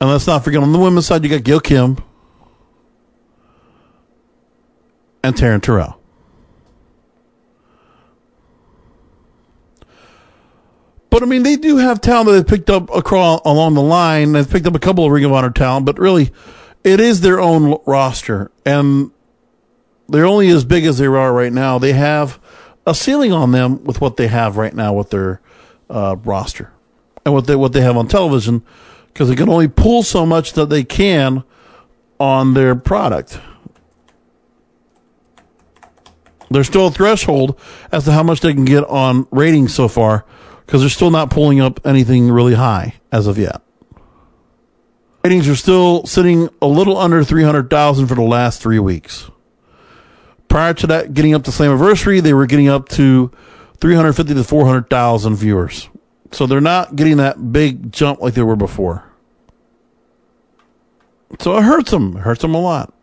And 0.00 0.08
let's 0.08 0.26
not 0.26 0.44
forget 0.44 0.62
on 0.62 0.72
the 0.72 0.78
women's 0.78 1.06
side, 1.06 1.22
you 1.24 1.30
got 1.30 1.42
Gail 1.42 1.60
Kim 1.60 1.98
and 5.22 5.34
Taryn 5.34 5.60
Terrell. 5.60 5.99
But 11.10 11.24
I 11.24 11.26
mean, 11.26 11.42
they 11.42 11.56
do 11.56 11.76
have 11.76 12.00
talent 12.00 12.28
that 12.28 12.32
they've 12.32 12.46
picked 12.46 12.70
up 12.70 12.94
across 12.94 13.40
along 13.44 13.74
the 13.74 13.82
line. 13.82 14.32
They've 14.32 14.48
picked 14.48 14.66
up 14.66 14.76
a 14.76 14.80
couple 14.80 15.04
of 15.04 15.10
Ring 15.10 15.24
of 15.24 15.32
Honor 15.32 15.50
talent, 15.50 15.84
but 15.84 15.98
really, 15.98 16.32
it 16.84 17.00
is 17.00 17.20
their 17.20 17.40
own 17.40 17.78
roster, 17.84 18.50
and 18.64 19.10
they're 20.08 20.26
only 20.26 20.48
as 20.48 20.64
big 20.64 20.84
as 20.84 20.98
they 20.98 21.06
are 21.06 21.32
right 21.32 21.52
now. 21.52 21.78
They 21.78 21.92
have 21.92 22.38
a 22.86 22.94
ceiling 22.94 23.32
on 23.32 23.50
them 23.50 23.84
with 23.84 24.00
what 24.00 24.16
they 24.16 24.28
have 24.28 24.56
right 24.56 24.74
now 24.74 24.92
with 24.92 25.10
their 25.10 25.40
uh, 25.90 26.16
roster 26.24 26.72
and 27.24 27.34
what 27.34 27.46
they 27.46 27.56
what 27.56 27.72
they 27.72 27.80
have 27.80 27.96
on 27.96 28.08
television 28.08 28.62
because 29.08 29.28
they 29.28 29.36
can 29.36 29.48
only 29.48 29.68
pull 29.68 30.02
so 30.02 30.24
much 30.24 30.52
that 30.54 30.68
they 30.68 30.84
can 30.84 31.44
on 32.18 32.54
their 32.54 32.74
product. 32.74 33.40
There's 36.50 36.66
still 36.66 36.88
a 36.88 36.90
threshold 36.90 37.58
as 37.92 38.04
to 38.04 38.12
how 38.12 38.22
much 38.22 38.40
they 38.40 38.54
can 38.54 38.64
get 38.64 38.84
on 38.84 39.26
ratings 39.30 39.74
so 39.74 39.88
far 39.88 40.24
because 40.70 40.82
they're 40.82 40.88
still 40.88 41.10
not 41.10 41.30
pulling 41.30 41.60
up 41.60 41.84
anything 41.84 42.30
really 42.30 42.54
high 42.54 42.94
as 43.10 43.26
of 43.26 43.36
yet. 43.36 43.60
Ratings 45.24 45.48
are 45.48 45.56
still 45.56 46.06
sitting 46.06 46.48
a 46.62 46.66
little 46.68 46.96
under 46.96 47.24
300,000 47.24 48.06
for 48.06 48.14
the 48.14 48.22
last 48.22 48.62
three 48.62 48.78
weeks. 48.78 49.28
Prior 50.46 50.72
to 50.74 50.86
that, 50.86 51.12
getting 51.12 51.34
up 51.34 51.42
to 51.42 51.50
Slammiversary, 51.50 52.22
they 52.22 52.32
were 52.32 52.46
getting 52.46 52.68
up 52.68 52.88
to 52.90 53.32
350 53.80 54.32
to 54.34 54.44
400,000 54.44 55.34
viewers. 55.34 55.88
So 56.30 56.46
they're 56.46 56.60
not 56.60 56.94
getting 56.94 57.16
that 57.16 57.52
big 57.52 57.90
jump 57.90 58.20
like 58.20 58.34
they 58.34 58.42
were 58.42 58.54
before. 58.54 59.02
So 61.40 61.58
it 61.58 61.64
hurts 61.64 61.90
them. 61.90 62.16
It 62.16 62.20
hurts 62.20 62.42
them 62.42 62.54
a 62.54 62.60
lot. 62.60 62.94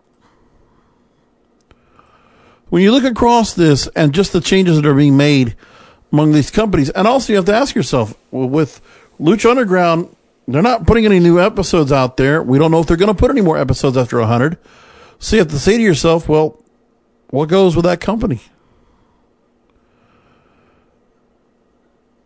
When 2.70 2.82
you 2.82 2.94
look 2.94 3.04
across 3.04 3.54
this 3.54 3.88
and 3.88 4.14
just 4.14 4.32
the 4.32 4.40
changes 4.40 4.78
that 4.78 4.86
are 4.86 4.96
being 4.96 5.18
made 5.18 5.58
among 6.12 6.32
these 6.32 6.52
companies, 6.52 6.90
and 6.90 7.08
also 7.08 7.34
you 7.34 7.38
have 7.38 7.46
to 7.46 7.56
ask 7.56 7.76
yourself 7.76 8.16
with 8.32 8.82
Lucha 9.20 9.50
Underground, 9.50 10.16
they're 10.48 10.62
not 10.62 10.88
putting 10.88 11.06
any 11.06 11.20
new 11.20 11.40
episodes 11.40 11.92
out 11.92 12.18
there. 12.18 12.42
We 12.42 12.58
don't 12.58 12.72
know 12.72 12.80
if 12.80 12.88
they're 12.88 12.98
going 12.98 13.14
to 13.14 13.20
put 13.20 13.32
any 13.32 13.42
more 13.42 13.58
episodes 13.58 13.98
after 13.98 14.18
100. 14.20 14.58
So 15.20 15.36
you 15.36 15.42
have 15.42 15.52
to 15.52 15.60
say 15.60 15.78
to 15.78 15.84
yourself, 15.84 16.30
well, 16.30 16.64
what 17.30 17.50
goes 17.50 17.76
with 17.76 17.86
that 17.86 18.00
company? 18.00 18.40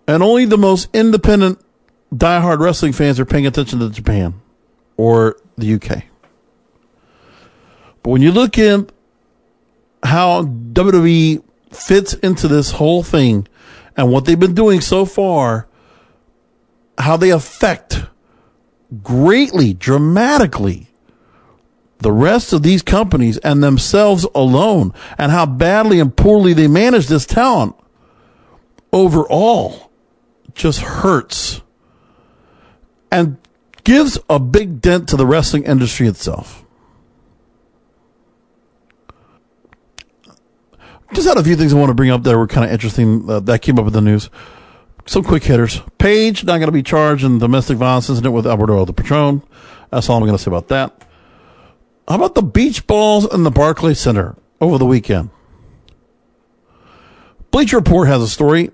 And 0.07 0.21
only 0.21 0.45
the 0.45 0.57
most 0.57 0.89
independent, 0.93 1.59
diehard 2.13 2.59
wrestling 2.59 2.93
fans 2.93 3.19
are 3.19 3.25
paying 3.25 3.47
attention 3.47 3.79
to 3.79 3.89
Japan 3.89 4.41
or 4.97 5.37
the 5.57 5.73
UK. 5.75 6.03
But 8.03 8.09
when 8.09 8.21
you 8.21 8.31
look 8.31 8.57
at 8.57 8.91
how 10.03 10.43
WWE 10.43 11.43
fits 11.71 12.13
into 12.15 12.47
this 12.47 12.71
whole 12.71 13.03
thing 13.03 13.47
and 13.97 14.11
what 14.11 14.25
they've 14.25 14.39
been 14.39 14.55
doing 14.55 14.81
so 14.81 15.05
far, 15.05 15.67
how 16.97 17.17
they 17.17 17.29
affect 17.31 18.05
greatly, 19.03 19.73
dramatically 19.73 20.87
the 21.99 22.11
rest 22.11 22.51
of 22.51 22.63
these 22.63 22.81
companies 22.81 23.37
and 23.39 23.63
themselves 23.63 24.25
alone, 24.33 24.93
and 25.17 25.31
how 25.31 25.45
badly 25.45 25.99
and 25.99 26.15
poorly 26.15 26.53
they 26.53 26.67
manage 26.67 27.07
this 27.07 27.25
talent 27.25 27.75
overall 28.91 29.91
just 30.53 30.81
hurts 30.81 31.61
and 33.11 33.37
gives 33.83 34.17
a 34.29 34.39
big 34.39 34.81
dent 34.81 35.09
to 35.09 35.15
the 35.15 35.25
wrestling 35.25 35.63
industry 35.63 36.07
itself. 36.07 36.65
Just 41.13 41.27
had 41.27 41.37
a 41.37 41.43
few 41.43 41.57
things 41.57 41.73
I 41.73 41.77
want 41.77 41.89
to 41.89 41.93
bring 41.93 42.09
up 42.09 42.23
that 42.23 42.37
were 42.37 42.47
kind 42.47 42.65
of 42.65 42.71
interesting 42.71 43.29
uh, 43.29 43.41
that 43.41 43.61
came 43.61 43.77
up 43.77 43.85
in 43.87 43.93
the 43.93 44.01
news. 44.01 44.29
Some 45.05 45.23
quick 45.23 45.43
hitters. 45.43 45.81
Paige 45.97 46.45
not 46.45 46.57
going 46.57 46.67
to 46.67 46.71
be 46.71 46.83
charged 46.83 47.25
in 47.25 47.37
domestic 47.37 47.77
violence 47.77 48.09
incident 48.09 48.33
with 48.33 48.47
Alberto 48.47 48.85
the 48.85 48.93
Patron. 48.93 49.43
That's 49.89 50.09
all 50.09 50.17
I'm 50.17 50.23
going 50.23 50.37
to 50.37 50.41
say 50.41 50.49
about 50.49 50.69
that. 50.69 51.05
How 52.07 52.15
about 52.15 52.35
the 52.35 52.41
beach 52.41 52.87
balls 52.87 53.31
in 53.33 53.43
the 53.43 53.51
Barclays 53.51 53.99
Center 53.99 54.37
over 54.61 54.77
the 54.77 54.85
weekend? 54.85 55.31
Bleacher 57.51 57.77
Report 57.77 58.07
has 58.07 58.21
a 58.21 58.27
story. 58.27 58.71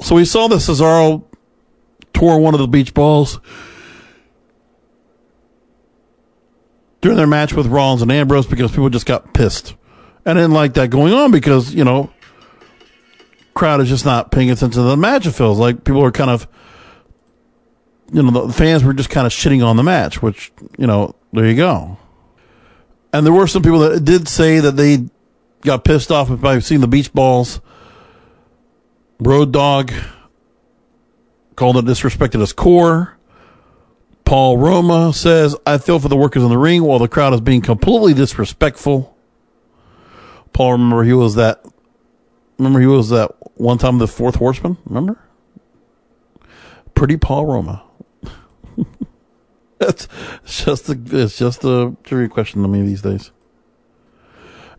So 0.00 0.16
we 0.16 0.24
saw 0.24 0.48
that 0.48 0.56
Cesaro 0.56 1.24
tore 2.12 2.40
one 2.40 2.54
of 2.54 2.60
the 2.60 2.66
beach 2.66 2.94
balls 2.94 3.38
during 7.04 7.18
their 7.18 7.26
match 7.26 7.52
with 7.52 7.66
Rollins 7.66 8.00
and 8.00 8.10
Ambrose 8.10 8.46
because 8.46 8.70
people 8.70 8.88
just 8.88 9.04
got 9.04 9.34
pissed. 9.34 9.74
And 10.24 10.38
didn't 10.38 10.52
like 10.52 10.72
that 10.72 10.88
going 10.88 11.12
on 11.12 11.32
because, 11.32 11.74
you 11.74 11.84
know, 11.84 12.10
crowd 13.52 13.82
is 13.82 13.90
just 13.90 14.06
not 14.06 14.30
paying 14.30 14.50
attention 14.50 14.82
to 14.82 14.88
the 14.88 14.96
match, 14.96 15.26
it 15.26 15.32
feels 15.32 15.58
like. 15.58 15.84
People 15.84 16.02
are 16.02 16.10
kind 16.10 16.30
of, 16.30 16.48
you 18.10 18.22
know, 18.22 18.46
the 18.46 18.54
fans 18.54 18.82
were 18.82 18.94
just 18.94 19.10
kind 19.10 19.26
of 19.26 19.34
shitting 19.34 19.62
on 19.62 19.76
the 19.76 19.82
match, 19.82 20.22
which, 20.22 20.50
you 20.78 20.86
know, 20.86 21.14
there 21.34 21.44
you 21.44 21.54
go. 21.54 21.98
And 23.12 23.26
there 23.26 23.34
were 23.34 23.48
some 23.48 23.62
people 23.62 23.80
that 23.80 24.02
did 24.02 24.26
say 24.26 24.60
that 24.60 24.72
they 24.72 25.04
got 25.60 25.84
pissed 25.84 26.10
off 26.10 26.40
by 26.40 26.58
seeing 26.60 26.80
the 26.80 26.88
beach 26.88 27.12
balls 27.12 27.60
Road 29.20 29.52
Dog 29.52 29.92
called 31.54 31.76
it 31.76 31.84
disrespected 31.84 32.40
his 32.40 32.54
core. 32.54 33.13
Paul 34.24 34.58
Roma 34.58 35.12
says, 35.12 35.54
I 35.66 35.78
feel 35.78 35.98
for 35.98 36.08
the 36.08 36.16
workers 36.16 36.42
in 36.42 36.48
the 36.48 36.58
ring 36.58 36.82
while 36.82 36.98
the 36.98 37.08
crowd 37.08 37.34
is 37.34 37.40
being 37.40 37.60
completely 37.60 38.14
disrespectful. 38.14 39.16
Paul, 40.52 40.72
remember 40.72 41.04
he 41.04 41.12
was 41.12 41.34
that, 41.34 41.64
remember 42.58 42.80
he 42.80 42.86
was 42.86 43.10
that 43.10 43.32
one 43.58 43.78
time 43.78 43.98
the 43.98 44.08
fourth 44.08 44.36
horseman? 44.36 44.78
Remember? 44.86 45.18
Pretty 46.94 47.16
Paul 47.16 47.46
Roma. 47.46 47.82
it's 49.80 50.08
just 50.46 50.88
a, 50.88 50.98
it's 51.10 51.36
just 51.36 51.64
a 51.64 51.96
jury 52.04 52.28
question 52.28 52.62
to 52.62 52.68
me 52.68 52.82
these 52.82 53.02
days. 53.02 53.30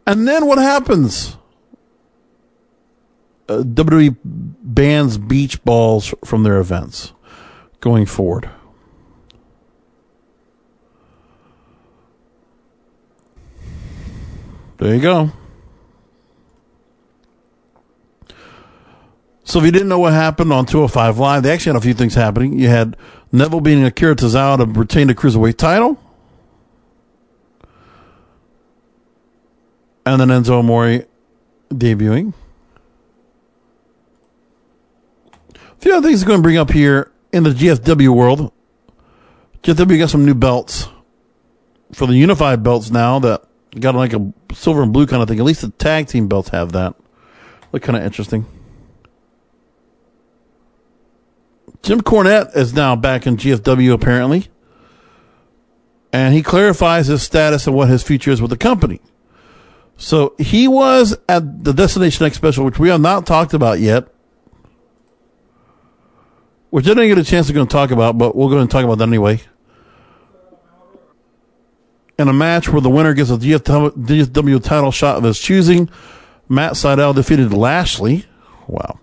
And 0.07 0.27
then 0.27 0.45
what 0.47 0.57
happens? 0.57 1.37
uh, 3.47 3.63
WWE 3.63 4.15
bans 4.23 5.17
beach 5.17 5.63
balls 5.63 6.13
from 6.23 6.43
their 6.43 6.59
events 6.59 7.13
going 7.79 8.05
forward. 8.05 8.49
There 14.77 14.93
you 14.93 15.01
go. 15.01 15.31
So 19.43 19.59
if 19.59 19.65
you 19.65 19.71
didn't 19.71 19.87
know 19.87 19.99
what 19.99 20.13
happened 20.13 20.51
on 20.51 20.65
205 20.65 21.19
Live, 21.19 21.43
they 21.43 21.51
actually 21.51 21.73
had 21.73 21.77
a 21.77 21.81
few 21.81 21.93
things 21.93 22.15
happening. 22.15 22.59
You 22.59 22.67
had 22.67 22.97
Neville 23.31 23.61
beating 23.61 23.85
Akira 23.85 24.15
Tozawa 24.15 24.57
to 24.57 24.65
retain 24.65 25.07
the 25.07 25.15
Cruiserweight 25.15 25.57
title. 25.57 25.99
And 30.05 30.19
then 30.19 30.29
Enzo 30.29 30.59
Amore 30.59 31.05
debuting. 31.69 32.33
A 35.53 35.59
few 35.79 35.95
other 35.95 36.07
things 36.07 36.23
I'm 36.23 36.27
going 36.27 36.39
to 36.39 36.43
bring 36.43 36.57
up 36.57 36.71
here 36.71 37.11
in 37.31 37.43
the 37.43 37.51
GFW 37.51 38.09
world, 38.09 38.51
GFW 39.61 39.99
got 39.99 40.09
some 40.09 40.25
new 40.25 40.35
belts 40.35 40.87
for 41.91 42.07
the 42.07 42.15
unified 42.15 42.63
belts 42.63 42.89
now 42.89 43.19
that 43.19 43.43
got 43.79 43.95
like 43.95 44.13
a 44.13 44.19
silver 44.55 44.81
and 44.81 44.93
blue 44.93 45.05
kind 45.05 45.21
of 45.21 45.29
thing. 45.29 45.39
At 45.39 45.45
least 45.45 45.61
the 45.61 45.69
tag 45.69 46.07
team 46.07 46.27
belts 46.27 46.49
have 46.49 46.71
that. 46.73 46.95
Look 47.71 47.83
kind 47.83 47.97
of 47.97 48.03
interesting. 48.03 48.45
Jim 51.83 52.01
Cornette 52.01 52.55
is 52.55 52.73
now 52.73 52.95
back 52.95 53.27
in 53.27 53.37
GFW 53.37 53.93
apparently. 53.93 54.47
And 56.11 56.33
he 56.33 56.41
clarifies 56.41 57.07
his 57.07 57.21
status 57.21 57.67
and 57.67 57.75
what 57.75 57.89
his 57.89 58.01
future 58.01 58.31
is 58.31 58.41
with 58.41 58.49
the 58.49 58.57
company. 58.57 59.01
So 59.97 60.33
he 60.39 60.67
was 60.67 61.17
at 61.27 61.63
the 61.63 61.73
Destination 61.73 62.25
X 62.25 62.37
special, 62.37 62.65
which 62.65 62.79
we 62.79 62.89
have 62.89 63.01
not 63.01 63.25
talked 63.25 63.53
about 63.53 63.79
yet 63.79 64.07
which 66.75 66.87
I 66.87 66.89
didn't 66.89 67.07
get 67.07 67.17
a 67.17 67.23
chance 67.23 67.47
to 67.47 67.53
go 67.53 67.61
and 67.61 67.69
talk 67.69 67.91
about, 67.91 68.17
but 68.17 68.35
we're 68.35 68.49
going 68.49 68.67
to 68.67 68.69
talk 68.69 68.83
about 68.83 68.97
that 68.97 69.07
anyway. 69.07 69.39
In 72.17 72.29
a 72.29 72.33
match 72.33 72.69
where 72.69 72.81
the 72.81 72.89
winner 72.89 73.13
gets 73.13 73.29
a 73.29 73.37
GFW 73.37 74.63
title 74.63 74.91
shot 74.91 75.17
of 75.17 75.23
his 75.23 75.39
choosing, 75.39 75.89
Matt 76.47 76.73
Sydal 76.73 77.13
defeated 77.13 77.51
Lashley. 77.51 78.25
Wow. 78.67 78.99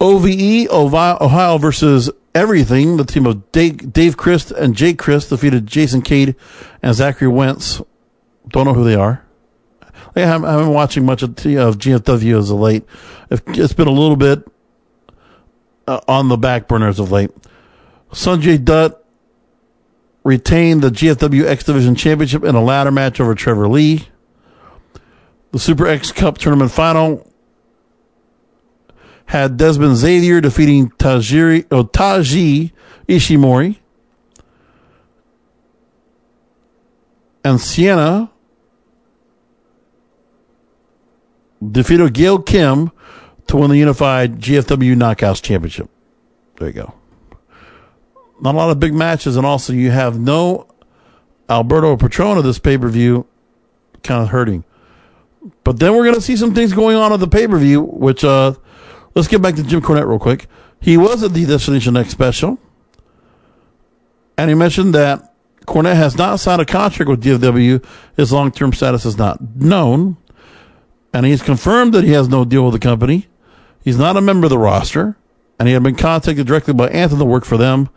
OVE, 0.00 0.68
Ohio 0.70 1.58
versus 1.58 2.10
Everything, 2.36 2.98
the 2.98 3.04
team 3.06 3.24
of 3.24 3.50
Dave, 3.50 3.94
Dave 3.94 4.18
Crist 4.18 4.50
and 4.50 4.76
Jake 4.76 4.98
Crist 4.98 5.30
defeated 5.30 5.66
Jason 5.66 6.02
Cade 6.02 6.36
and 6.82 6.94
Zachary 6.94 7.28
Wentz. 7.28 7.80
Don't 8.48 8.66
know 8.66 8.74
who 8.74 8.84
they 8.84 8.94
are. 8.94 9.24
I 10.14 10.20
haven't, 10.20 10.42
been 10.42 10.74
watching 10.74 11.06
much 11.06 11.22
of, 11.22 11.30
of 11.30 11.78
GFW 11.78 12.38
as 12.38 12.50
of 12.50 12.58
late. 12.58 12.84
It's 13.30 13.72
been 13.72 13.88
a 13.88 13.90
little 13.90 14.16
bit 14.16 14.46
uh, 15.86 16.00
on 16.06 16.28
the 16.28 16.36
back 16.36 16.68
burner 16.68 16.88
as 16.88 16.98
of 16.98 17.10
late. 17.10 17.30
Sanjay 18.12 18.62
Dutt 18.62 19.02
retained 20.26 20.82
the 20.82 20.90
GFW 20.90 21.46
X 21.46 21.62
Division 21.62 21.94
Championship 21.94 22.42
in 22.42 22.56
a 22.56 22.62
ladder 22.62 22.90
match 22.90 23.20
over 23.20 23.34
Trevor 23.34 23.68
Lee. 23.68 24.08
The 25.52 25.60
Super 25.60 25.86
X 25.86 26.10
Cup 26.10 26.36
tournament 26.36 26.72
final 26.72 27.30
had 29.26 29.56
Desmond 29.56 29.96
Xavier 29.96 30.40
defeating 30.40 30.90
Tajiri, 30.90 31.66
oh, 31.70 31.84
Taiji 31.84 32.72
Ishimori. 33.08 33.78
And 37.44 37.60
Sienna 37.60 38.32
defeated 41.70 42.12
Gail 42.12 42.42
Kim 42.42 42.90
to 43.46 43.56
win 43.56 43.70
the 43.70 43.78
unified 43.78 44.40
GFW 44.40 44.96
Knockouts 44.96 45.40
Championship. 45.40 45.88
There 46.56 46.66
you 46.66 46.74
go. 46.74 46.94
Not 48.40 48.54
a 48.54 48.58
lot 48.58 48.70
of 48.70 48.80
big 48.80 48.94
matches, 48.94 49.36
and 49.36 49.46
also 49.46 49.72
you 49.72 49.90
have 49.90 50.18
no 50.18 50.66
Alberto 51.48 51.96
Petrona 51.96 52.42
this 52.42 52.58
pay 52.58 52.76
per 52.76 52.88
view, 52.88 53.26
kind 54.02 54.22
of 54.22 54.28
hurting. 54.28 54.64
But 55.64 55.78
then 55.78 55.94
we're 55.94 56.04
going 56.04 56.16
to 56.16 56.20
see 56.20 56.36
some 56.36 56.54
things 56.54 56.72
going 56.72 56.96
on 56.96 57.12
at 57.12 57.20
the 57.20 57.28
pay 57.28 57.46
per 57.46 57.58
view, 57.58 57.82
which, 57.82 58.24
uh, 58.24 58.54
let's 59.14 59.28
get 59.28 59.40
back 59.40 59.54
to 59.56 59.62
Jim 59.62 59.80
Cornette 59.80 60.08
real 60.08 60.18
quick. 60.18 60.46
He 60.80 60.96
was 60.96 61.22
at 61.22 61.32
the 61.32 61.46
Destination 61.46 61.96
X 61.96 62.10
special, 62.10 62.58
and 64.36 64.50
he 64.50 64.54
mentioned 64.54 64.94
that 64.94 65.34
Cornette 65.66 65.96
has 65.96 66.16
not 66.16 66.40
signed 66.40 66.60
a 66.60 66.64
contract 66.64 67.08
with 67.08 67.22
GFW. 67.22 67.84
His 68.16 68.32
long 68.32 68.52
term 68.52 68.72
status 68.72 69.04
is 69.04 69.16
not 69.16 69.56
known, 69.56 70.16
and 71.12 71.26
he's 71.26 71.42
confirmed 71.42 71.94
that 71.94 72.04
he 72.04 72.12
has 72.12 72.28
no 72.28 72.44
deal 72.44 72.64
with 72.64 72.72
the 72.72 72.78
company. 72.78 73.28
He's 73.82 73.98
not 73.98 74.16
a 74.16 74.20
member 74.20 74.46
of 74.46 74.50
the 74.50 74.58
roster, 74.58 75.16
and 75.58 75.68
he 75.68 75.74
had 75.74 75.82
been 75.82 75.96
contacted 75.96 76.46
directly 76.46 76.74
by 76.74 76.88
Anthem 76.88 77.18
to 77.18 77.24
work 77.24 77.44
for 77.44 77.56
them. 77.56 77.88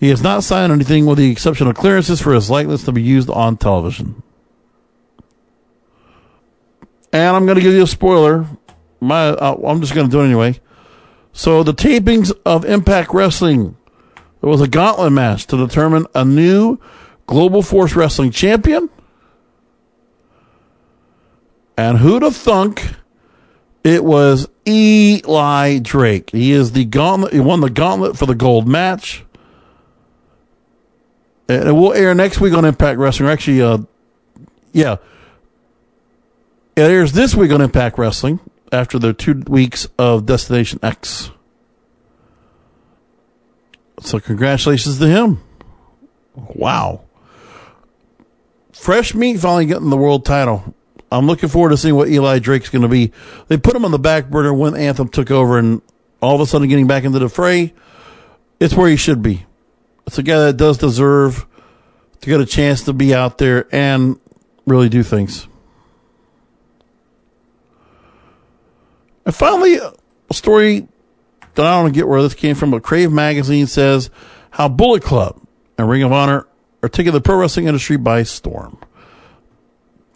He 0.00 0.08
has 0.08 0.22
not 0.22 0.42
signed 0.42 0.72
anything 0.72 1.04
with 1.04 1.18
the 1.18 1.30
exception 1.30 1.68
of 1.68 1.76
clearances 1.76 2.20
for 2.20 2.32
his 2.32 2.48
likeness 2.48 2.84
to 2.84 2.92
be 2.92 3.02
used 3.02 3.28
on 3.28 3.58
television. 3.58 4.22
And 7.12 7.36
I'm 7.36 7.44
going 7.44 7.56
to 7.56 7.62
give 7.62 7.74
you 7.74 7.82
a 7.82 7.86
spoiler. 7.86 8.46
My, 9.00 9.28
uh, 9.28 9.60
I'm 9.66 9.80
just 9.80 9.94
going 9.94 10.06
to 10.06 10.10
do 10.10 10.22
it 10.22 10.26
anyway. 10.26 10.58
So 11.32 11.62
the 11.62 11.74
tapings 11.74 12.32
of 12.46 12.64
Impact 12.64 13.12
Wrestling, 13.12 13.76
there 14.40 14.50
was 14.50 14.62
a 14.62 14.68
gauntlet 14.68 15.12
match 15.12 15.46
to 15.48 15.56
determine 15.56 16.06
a 16.14 16.24
new 16.24 16.78
Global 17.26 17.62
Force 17.62 17.94
Wrestling 17.94 18.30
champion. 18.30 18.88
And 21.76 21.98
who'd 21.98 22.22
have 22.22 22.36
thunk 22.36 22.96
it 23.82 24.04
was 24.04 24.46
Eli 24.66 25.78
Drake. 25.78 26.30
He 26.30 26.52
is 26.52 26.72
the 26.72 26.84
gauntlet. 26.84 27.32
He 27.32 27.40
won 27.40 27.60
the 27.60 27.70
gauntlet 27.70 28.16
for 28.16 28.26
the 28.26 28.34
gold 28.34 28.68
match. 28.68 29.24
And 31.50 31.68
it 31.68 31.72
will 31.72 31.92
air 31.92 32.14
next 32.14 32.40
week 32.40 32.54
on 32.54 32.64
Impact 32.64 32.96
Wrestling. 32.96 33.28
Actually, 33.28 33.60
uh, 33.60 33.78
yeah, 34.72 34.98
it 36.76 36.82
airs 36.82 37.10
this 37.10 37.34
week 37.34 37.50
on 37.50 37.60
Impact 37.60 37.98
Wrestling 37.98 38.38
after 38.70 39.00
the 39.00 39.12
two 39.12 39.42
weeks 39.48 39.88
of 39.98 40.26
Destination 40.26 40.78
X. 40.80 41.32
So 43.98 44.20
congratulations 44.20 45.00
to 45.00 45.08
him. 45.08 45.42
Wow. 46.36 47.00
Fresh 48.72 49.16
meat 49.16 49.40
finally 49.40 49.66
getting 49.66 49.90
the 49.90 49.96
world 49.96 50.24
title. 50.24 50.76
I'm 51.10 51.26
looking 51.26 51.48
forward 51.48 51.70
to 51.70 51.76
seeing 51.76 51.96
what 51.96 52.08
Eli 52.08 52.38
Drake's 52.38 52.68
going 52.68 52.82
to 52.82 52.88
be. 52.88 53.10
They 53.48 53.56
put 53.56 53.74
him 53.74 53.84
on 53.84 53.90
the 53.90 53.98
back 53.98 54.30
burner 54.30 54.54
when 54.54 54.76
Anthem 54.76 55.08
took 55.08 55.32
over 55.32 55.58
and 55.58 55.82
all 56.22 56.36
of 56.36 56.40
a 56.40 56.46
sudden 56.46 56.68
getting 56.68 56.86
back 56.86 57.02
into 57.02 57.18
the 57.18 57.28
fray. 57.28 57.74
It's 58.60 58.74
where 58.74 58.88
he 58.88 58.94
should 58.94 59.20
be. 59.20 59.46
It's 60.10 60.18
a 60.18 60.24
guy 60.24 60.46
that 60.46 60.56
does 60.56 60.76
deserve 60.76 61.46
to 62.20 62.28
get 62.28 62.40
a 62.40 62.44
chance 62.44 62.82
to 62.86 62.92
be 62.92 63.14
out 63.14 63.38
there 63.38 63.68
and 63.70 64.18
really 64.66 64.88
do 64.88 65.04
things. 65.04 65.46
And 69.24 69.32
finally, 69.32 69.76
a 69.76 70.34
story 70.34 70.88
that 71.54 71.64
I 71.64 71.80
don't 71.80 71.92
get 71.92 72.08
where 72.08 72.20
this 72.22 72.34
came 72.34 72.56
from, 72.56 72.72
but 72.72 72.82
Crave 72.82 73.12
Magazine 73.12 73.68
says 73.68 74.10
how 74.50 74.68
Bullet 74.68 75.04
Club 75.04 75.40
and 75.78 75.88
Ring 75.88 76.02
of 76.02 76.10
Honor 76.10 76.44
are 76.82 76.88
taking 76.88 77.12
the 77.12 77.20
pro 77.20 77.36
wrestling 77.36 77.68
industry 77.68 77.96
by 77.96 78.24
storm. 78.24 78.78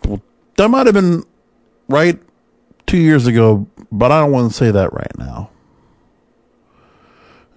Well, 0.05 0.21
that 0.57 0.71
might 0.71 0.87
have 0.87 0.95
been 0.97 1.23
right 1.89 2.19
two 2.89 2.99
years 2.99 3.29
ago, 3.29 3.69
but 3.93 4.11
I 4.11 4.23
don't 4.23 4.33
want 4.33 4.51
to 4.51 4.57
say 4.59 4.73
that 4.73 4.93
right 4.93 5.17
now. 5.17 5.51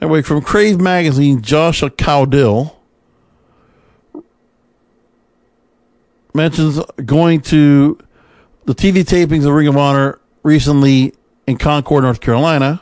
Anyway, 0.02 0.22
from 0.22 0.42
Crave 0.42 0.80
Magazine, 0.80 1.42
Joshua 1.42 1.90
Caudill 1.90 2.76
mentions 6.34 6.80
going 7.04 7.42
to 7.42 7.98
the 8.66 8.76
TV 8.76 9.04
tapings 9.04 9.46
of 9.46 9.54
Ring 9.54 9.68
of 9.68 9.76
Honor 9.76 10.20
recently 10.44 11.14
in 11.48 11.58
Concord, 11.58 12.04
North 12.04 12.22
Carolina, 12.22 12.82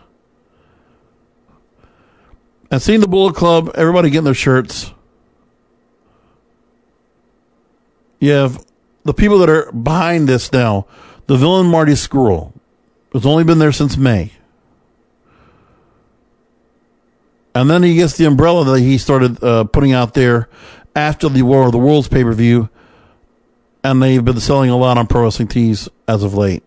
and 2.70 2.82
seeing 2.82 3.00
the 3.00 3.08
Bullet 3.08 3.36
Club, 3.36 3.72
everybody 3.76 4.10
getting 4.10 4.26
their 4.26 4.34
shirts. 4.34 4.92
You 8.20 8.32
have 8.32 8.66
the 9.04 9.14
people 9.14 9.38
that 9.40 9.50
are 9.50 9.72
behind 9.72 10.28
this 10.28 10.52
now. 10.52 10.88
The 11.28 11.38
villain 11.38 11.68
Marty 11.68 11.94
Scurll 11.94 12.52
has 13.14 13.26
only 13.26 13.44
been 13.44 13.60
there 13.60 13.72
since 13.72 13.96
May. 13.96 14.34
And 17.56 17.70
then 17.70 17.84
he 17.84 17.96
gets 17.96 18.18
the 18.18 18.26
umbrella 18.26 18.66
that 18.66 18.82
he 18.82 18.98
started 18.98 19.42
uh, 19.42 19.64
putting 19.64 19.94
out 19.94 20.14
there 20.14 20.50
after 20.94 21.30
the 21.30 21.42
War 21.44 21.66
of 21.66 21.72
the 21.72 21.78
Worlds 21.78 22.10
pay 22.10 22.24
per 22.24 22.34
view. 22.34 22.70
And 23.82 24.04
they've 24.04 24.24
been 24.24 24.42
selling 24.42 24.70
a 24.70 24.78
lot 24.78 24.98
on 24.98 25.08
Pro 25.08 25.24
Wrestling 25.24 25.48
Tees 25.48 25.88
as 26.08 26.22
of 26.22 26.34
late. 26.34 26.64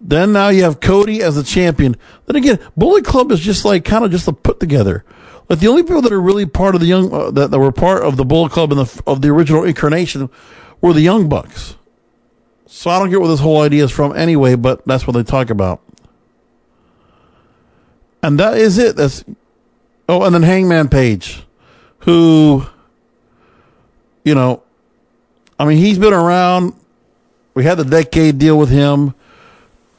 Then 0.00 0.32
now 0.32 0.48
you 0.48 0.64
have 0.64 0.80
Cody 0.80 1.22
as 1.22 1.36
the 1.36 1.42
champion. 1.42 1.96
Then 2.26 2.36
again, 2.36 2.58
Bullet 2.76 3.04
Club 3.04 3.30
is 3.30 3.40
just 3.40 3.64
like 3.64 3.84
kind 3.84 4.04
of 4.04 4.10
just 4.10 4.28
a 4.28 4.32
put 4.32 4.60
together. 4.60 5.04
Like 5.48 5.60
the 5.60 5.68
only 5.68 5.82
people 5.82 6.02
that 6.02 6.12
are 6.12 6.20
really 6.20 6.46
part 6.46 6.74
of 6.74 6.80
the 6.80 6.86
young 6.86 7.12
uh, 7.12 7.30
that, 7.30 7.50
that 7.50 7.58
were 7.58 7.72
part 7.72 8.02
of 8.02 8.16
the 8.16 8.24
Bullet 8.24 8.50
Club 8.50 8.72
and 8.72 8.80
the 8.80 9.02
of 9.06 9.22
the 9.22 9.28
original 9.28 9.62
incarnation 9.62 10.30
were 10.80 10.92
the 10.92 11.00
Young 11.00 11.28
Bucks. 11.28 11.76
So 12.66 12.90
I 12.90 12.98
don't 12.98 13.10
get 13.10 13.20
where 13.20 13.28
this 13.28 13.40
whole 13.40 13.60
idea 13.62 13.84
is 13.84 13.90
from 13.90 14.16
anyway, 14.16 14.56
but 14.56 14.84
that's 14.84 15.06
what 15.06 15.12
they 15.12 15.22
talk 15.22 15.50
about. 15.50 15.80
And 18.24 18.40
that 18.40 18.56
is 18.56 18.78
it. 18.78 18.96
That's 18.96 19.22
oh, 20.08 20.22
and 20.22 20.34
then 20.34 20.42
Hangman 20.42 20.88
Page, 20.88 21.44
who, 21.98 22.64
you 24.24 24.34
know, 24.34 24.62
I 25.58 25.66
mean, 25.66 25.76
he's 25.76 25.98
been 25.98 26.14
around. 26.14 26.72
We 27.52 27.64
had 27.64 27.76
the 27.76 27.84
decade 27.84 28.38
deal 28.38 28.58
with 28.58 28.70
him. 28.70 29.14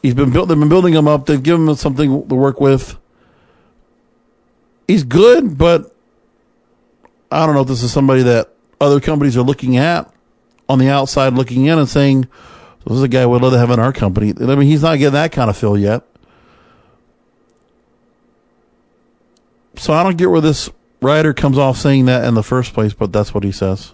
He's 0.01 0.15
been 0.15 0.31
built. 0.31 0.49
They've 0.49 0.57
been 0.57 0.69
building 0.69 0.95
him 0.95 1.07
up. 1.07 1.27
They've 1.27 1.41
given 1.41 1.67
him 1.67 1.75
something 1.75 2.27
to 2.27 2.35
work 2.35 2.59
with. 2.59 2.97
He's 4.87 5.03
good, 5.03 5.55
but 5.55 5.95
I 7.31 7.45
don't 7.45 7.53
know 7.53 7.61
if 7.61 7.67
this 7.67 7.83
is 7.83 7.93
somebody 7.93 8.23
that 8.23 8.49
other 8.81 8.99
companies 8.99 9.37
are 9.37 9.43
looking 9.43 9.77
at 9.77 10.11
on 10.67 10.79
the 10.79 10.89
outside, 10.89 11.33
looking 11.33 11.65
in 11.65 11.77
and 11.77 11.87
saying, 11.87 12.27
"This 12.87 12.97
is 12.97 13.03
a 13.03 13.07
guy 13.07 13.27
we'd 13.27 13.43
love 13.43 13.53
to 13.53 13.59
have 13.59 13.69
in 13.69 13.79
our 13.79 13.93
company." 13.93 14.33
I 14.35 14.55
mean, 14.55 14.67
he's 14.67 14.81
not 14.81 14.97
getting 14.97 15.13
that 15.13 15.31
kind 15.31 15.51
of 15.51 15.55
feel 15.55 15.77
yet. 15.77 16.03
So 19.77 19.93
I 19.93 20.03
don't 20.03 20.17
get 20.17 20.29
where 20.29 20.41
this 20.41 20.69
writer 21.01 21.33
comes 21.33 21.57
off 21.57 21.77
saying 21.77 22.05
that 22.05 22.25
in 22.25 22.33
the 22.33 22.43
first 22.43 22.73
place, 22.73 22.93
but 22.93 23.11
that's 23.11 23.33
what 23.33 23.43
he 23.43 23.51
says. 23.51 23.93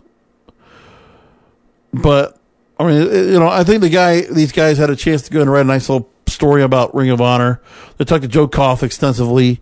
But 1.93 2.37
I 2.79 2.87
mean, 2.87 3.11
you 3.11 3.39
know, 3.39 3.47
I 3.47 3.63
think 3.63 3.81
the 3.81 3.89
guy, 3.89 4.21
these 4.21 4.51
guys 4.51 4.77
had 4.77 4.89
a 4.89 4.95
chance 4.95 5.21
to 5.23 5.31
go 5.31 5.41
and 5.41 5.51
write 5.51 5.61
a 5.61 5.65
nice 5.65 5.87
little 5.89 6.09
story 6.27 6.63
about 6.63 6.95
Ring 6.95 7.09
of 7.09 7.21
Honor. 7.21 7.61
They 7.97 8.05
talked 8.05 8.23
to 8.23 8.27
Joe 8.27 8.47
Koff 8.47 8.81
extensively, 8.81 9.61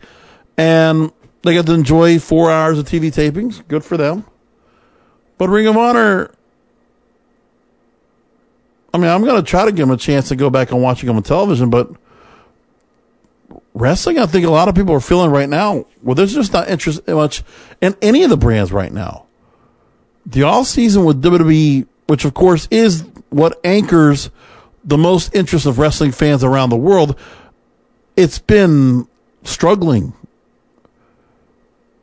and 0.58 1.12
they 1.43 1.55
got 1.55 1.65
to 1.65 1.73
enjoy 1.73 2.19
four 2.19 2.49
hours 2.49 2.79
of 2.79 2.86
TV 2.86 3.12
tapings. 3.12 3.67
Good 3.67 3.84
for 3.84 3.97
them. 3.97 4.25
But 5.38 5.49
Ring 5.49 5.67
of 5.67 5.75
Honor, 5.75 6.32
I 8.94 8.98
mean, 8.98 9.10
I'm 9.10 9.23
going 9.23 9.35
to 9.35 9.48
try 9.48 9.65
to 9.65 9.71
give 9.71 9.87
them 9.87 9.91
a 9.91 9.98
chance 9.98 10.29
to 10.29 10.35
go 10.35 10.50
back 10.50 10.71
and 10.71 10.81
watching 10.81 11.08
them 11.08 11.17
on 11.17 11.23
television, 11.23 11.69
but 11.69 11.91
wrestling, 13.74 14.20
I 14.20 14.26
think 14.26 14.46
a 14.46 14.50
lot 14.50 14.67
of 14.67 14.76
people 14.76 14.94
are 14.94 15.00
feeling 15.00 15.32
right 15.32 15.50
now. 15.50 15.86
Well, 16.02 16.15
there's 16.15 16.34
just 16.34 16.54
not 16.54 16.70
interest 16.70 17.08
much 17.08 17.44
in 17.82 17.96
any 18.02 18.24
of 18.24 18.30
the 18.30 18.38
brands 18.38 18.72
right 18.72 18.92
now. 18.92 19.26
The 20.26 20.44
off 20.44 20.67
season 20.67 21.06
with 21.06 21.22
WWE, 21.24 21.88
which 22.08 22.26
of 22.26 22.34
course 22.34 22.67
is 22.72 23.04
what 23.30 23.60
anchors 23.63 24.30
the 24.84 24.98
most 24.98 25.36
interest 25.36 25.65
of 25.65 25.80
wrestling 25.80 26.12
fans 26.12 26.44
around 26.44 26.70
the 26.70 26.78
world, 26.78 27.17
it's 28.15 28.40
been 28.40 29.08
struggling. 29.44 30.13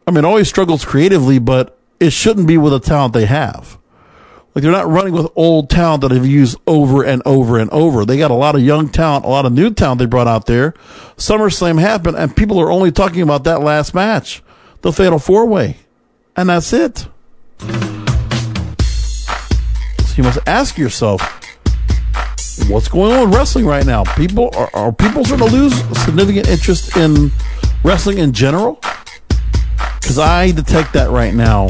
I 0.07 0.13
mean, 0.13 0.25
always 0.25 0.49
struggles 0.49 0.85
creatively, 0.85 1.39
but 1.39 1.79
it 1.99 2.11
shouldn't 2.11 2.47
be 2.47 2.59
with 2.59 2.73
the 2.73 2.81
talent 2.81 3.13
they 3.13 3.27
have. 3.27 3.79
Like 4.57 4.63
they're 4.63 4.73
not 4.73 4.89
running 4.89 5.13
with 5.13 5.29
old 5.37 5.69
talent 5.69 6.01
that 6.01 6.09
they've 6.09 6.27
used 6.27 6.57
over 6.67 7.05
and 7.05 7.21
over 7.27 7.59
and 7.59 7.69
over. 7.69 8.07
They 8.07 8.17
got 8.17 8.31
a 8.31 8.35
lot 8.35 8.55
of 8.55 8.63
young 8.63 8.89
talent, 8.89 9.27
a 9.27 9.29
lot 9.29 9.45
of 9.45 9.53
new 9.53 9.71
talent 9.71 9.99
they 9.99 10.07
brought 10.07 10.29
out 10.29 10.47
there. 10.47 10.73
SummerSlam 11.19 11.79
happened, 11.79 12.17
and 12.17 12.35
people 12.35 12.59
are 12.59 12.71
only 12.71 12.91
talking 12.91 13.21
about 13.21 13.45
that 13.45 13.61
last 13.61 13.93
match, 13.93 14.43
the 14.81 14.95
Fatal 14.95 15.19
Four 15.19 15.45
Way, 15.45 15.77
and 16.37 16.49
that's 16.49 16.73
it. 16.73 17.07
So 17.59 17.69
you 20.17 20.23
must 20.23 20.39
ask 20.47 20.79
yourself, 20.79 21.21
what's 22.71 22.89
going 22.89 23.13
on 23.13 23.29
with 23.29 23.37
wrestling 23.37 23.67
right 23.67 23.85
now? 23.85 24.05
People 24.17 24.49
are, 24.57 24.71
are 24.73 24.91
people 24.91 25.23
starting 25.23 25.49
to 25.49 25.53
lose 25.53 25.75
significant 26.03 26.49
interest 26.49 26.97
in 26.97 27.31
wrestling 27.85 28.17
in 28.17 28.33
general? 28.33 28.81
Because 30.01 30.19
I 30.19 30.51
detect 30.53 30.95
that 30.95 31.11
right 31.11 31.35
now 31.35 31.69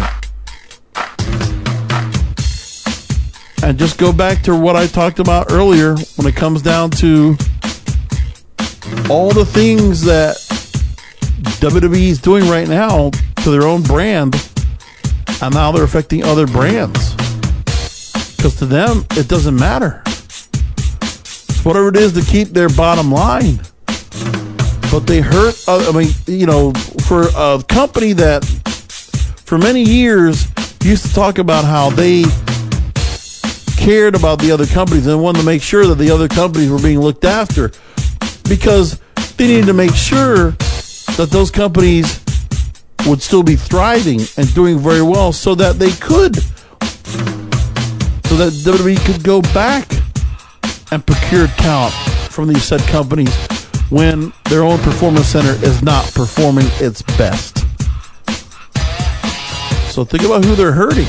And 3.63 3.79
just 3.79 3.99
go 3.99 4.13
back 4.13 4.43
to 4.43 4.55
what 4.55 4.77
I 4.77 4.87
talked 4.87 5.19
about 5.19 5.51
earlier 5.51 5.97
when 6.17 6.27
it 6.27 6.37
comes 6.37 6.63
down 6.63 6.91
to 6.91 7.37
all 9.11 9.31
the 9.33 9.45
things 9.45 10.03
that 10.03 10.37
WWE 11.61 12.09
is 12.09 12.21
doing 12.21 12.49
right 12.49 12.69
now 12.69 13.11
to 13.43 13.51
their 13.51 13.63
own 13.63 13.83
brand, 13.83 14.35
and 15.41 15.55
now 15.55 15.73
they're 15.73 15.85
affecting 15.85 16.23
other 16.25 16.47
brands. 16.47 17.15
Because 18.37 18.57
to 18.57 18.67
them, 18.67 19.05
it 19.13 19.29
doesn't 19.29 19.57
matter. 19.57 20.03
It's 20.07 21.65
whatever 21.65 21.89
it 21.89 21.97
is 21.97 22.13
to 22.13 22.23
keep 22.23 22.49
their 22.49 22.69
bottom 22.69 23.11
line. 23.11 23.61
But 24.91 25.01
they 25.07 25.21
hurt, 25.21 25.57
uh, 25.67 25.89
I 25.89 25.97
mean, 25.97 26.11
you 26.27 26.47
know, 26.47 26.73
for 27.07 27.29
a 27.37 27.63
company 27.69 28.13
that 28.15 28.45
for 29.45 29.59
many 29.59 29.83
years 29.83 30.47
used 30.83 31.07
to 31.07 31.15
talk 31.15 31.39
about 31.39 31.65
how 31.65 31.91
they 31.91 32.25
cared 33.87 34.17
about 34.17 34.41
the 34.41 34.51
other 34.51 34.67
companies 34.67 35.07
and 35.07 35.23
wanted 35.23 35.39
to 35.39 35.47
make 35.47 35.63
sure 35.63 35.87
that 35.87 35.95
the 35.95 36.11
other 36.11 36.27
companies 36.27 36.69
were 36.69 36.83
being 36.83 36.99
looked 36.99 37.25
after 37.25 37.71
because 38.49 39.01
they 39.37 39.47
needed 39.47 39.67
to 39.67 39.73
make 39.73 39.95
sure 39.95 40.51
that 41.17 41.29
those 41.31 41.53
companies 41.53 42.21
would 43.07 43.23
still 43.23 43.45
be 43.45 43.55
thriving 43.55 44.19
and 44.39 44.53
doing 44.57 44.77
very 44.77 45.03
well 45.03 45.33
so 45.33 45.55
that 45.55 45.79
they 45.79 45.93
could 45.93 46.35
so 48.27 48.35
that 48.35 48.53
WWE 48.65 48.99
could 49.07 49.23
go 49.23 49.41
back 49.55 49.89
and 50.91 51.07
procure 51.07 51.47
talent 51.47 51.95
from 52.29 52.49
these 52.49 52.65
said 52.65 52.81
companies 52.89 53.33
when 53.91 54.33
their 54.47 54.65
own 54.65 54.81
performance 54.81 55.29
center 55.29 55.53
is 55.65 55.81
not 55.85 56.13
performing 56.13 56.67
its 56.81 57.03
best. 57.17 57.59
So 59.93 60.05
think 60.05 60.25
about 60.25 60.45
who 60.45 60.57
they're 60.57 60.73
hurting 60.73 61.07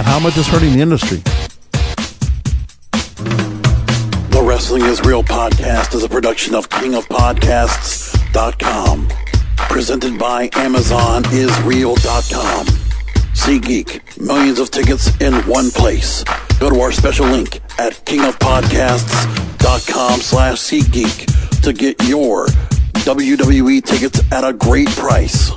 and 0.00 0.08
how 0.08 0.18
much 0.18 0.36
is 0.38 0.46
hurting 0.46 0.72
the 0.72 0.80
industry. 0.80 1.18
The 4.30 4.42
Wrestling 4.42 4.84
is 4.84 5.02
Real 5.02 5.22
podcast 5.22 5.94
is 5.94 6.02
a 6.04 6.08
production 6.08 6.54
of 6.54 6.70
kingofpodcasts.com. 6.70 9.08
Presented 9.56 10.18
by 10.18 10.48
AmazonIsReal.com. 10.48 12.66
SeatGeek, 13.34 14.18
millions 14.18 14.58
of 14.58 14.70
tickets 14.70 15.14
in 15.20 15.34
one 15.46 15.70
place. 15.70 16.24
Go 16.58 16.70
to 16.70 16.80
our 16.80 16.92
special 16.92 17.26
link 17.26 17.60
at 17.78 17.92
kingofpodcasts.com 18.06 20.20
slash 20.20 20.56
SeatGeek 20.58 21.60
to 21.60 21.74
get 21.74 22.02
your 22.08 22.46
WWE 22.46 23.84
tickets 23.84 24.22
at 24.32 24.44
a 24.44 24.54
great 24.54 24.88
price. 24.88 25.50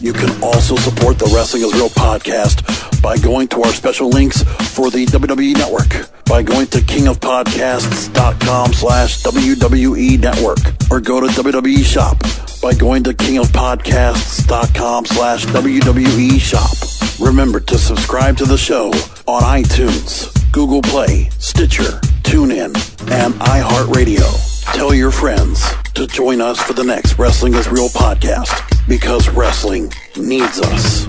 You 0.00 0.14
can 0.14 0.42
also 0.42 0.76
support 0.76 1.18
the 1.18 1.30
Wrestling 1.34 1.62
is 1.62 1.74
Real 1.74 1.90
podcast 1.90 3.02
by 3.02 3.18
going 3.18 3.48
to 3.48 3.62
our 3.62 3.72
special 3.72 4.08
links 4.08 4.42
for 4.74 4.90
the 4.90 5.04
WWE 5.06 5.54
Network 5.54 6.08
by 6.24 6.42
going 6.42 6.68
to 6.68 6.78
kingofpodcasts.com 6.78 8.72
slash 8.72 9.22
WWE 9.22 10.18
Network 10.18 10.58
or 10.90 11.00
go 11.00 11.20
to 11.20 11.26
WWE 11.26 11.84
Shop 11.84 12.18
by 12.62 12.72
going 12.72 13.02
to 13.04 13.12
kingofpodcasts.com 13.12 15.04
slash 15.04 15.44
WWE 15.46 16.40
Shop. 16.40 16.76
Remember 17.20 17.60
to 17.60 17.76
subscribe 17.76 18.38
to 18.38 18.46
the 18.46 18.56
show 18.56 18.88
on 19.26 19.42
iTunes, 19.42 20.32
Google 20.50 20.80
Play, 20.80 21.28
Stitcher, 21.38 22.00
TuneIn, 22.22 22.74
and 23.10 23.34
iHeartRadio. 23.34 24.59
Tell 24.72 24.94
your 24.94 25.10
friends 25.10 25.62
to 25.94 26.06
join 26.06 26.40
us 26.40 26.58
for 26.60 26.72
the 26.72 26.84
next 26.84 27.18
Wrestling 27.18 27.54
is 27.54 27.68
Real 27.68 27.88
podcast 27.88 28.88
because 28.88 29.28
wrestling 29.28 29.92
needs 30.16 30.60
us. 30.60 31.06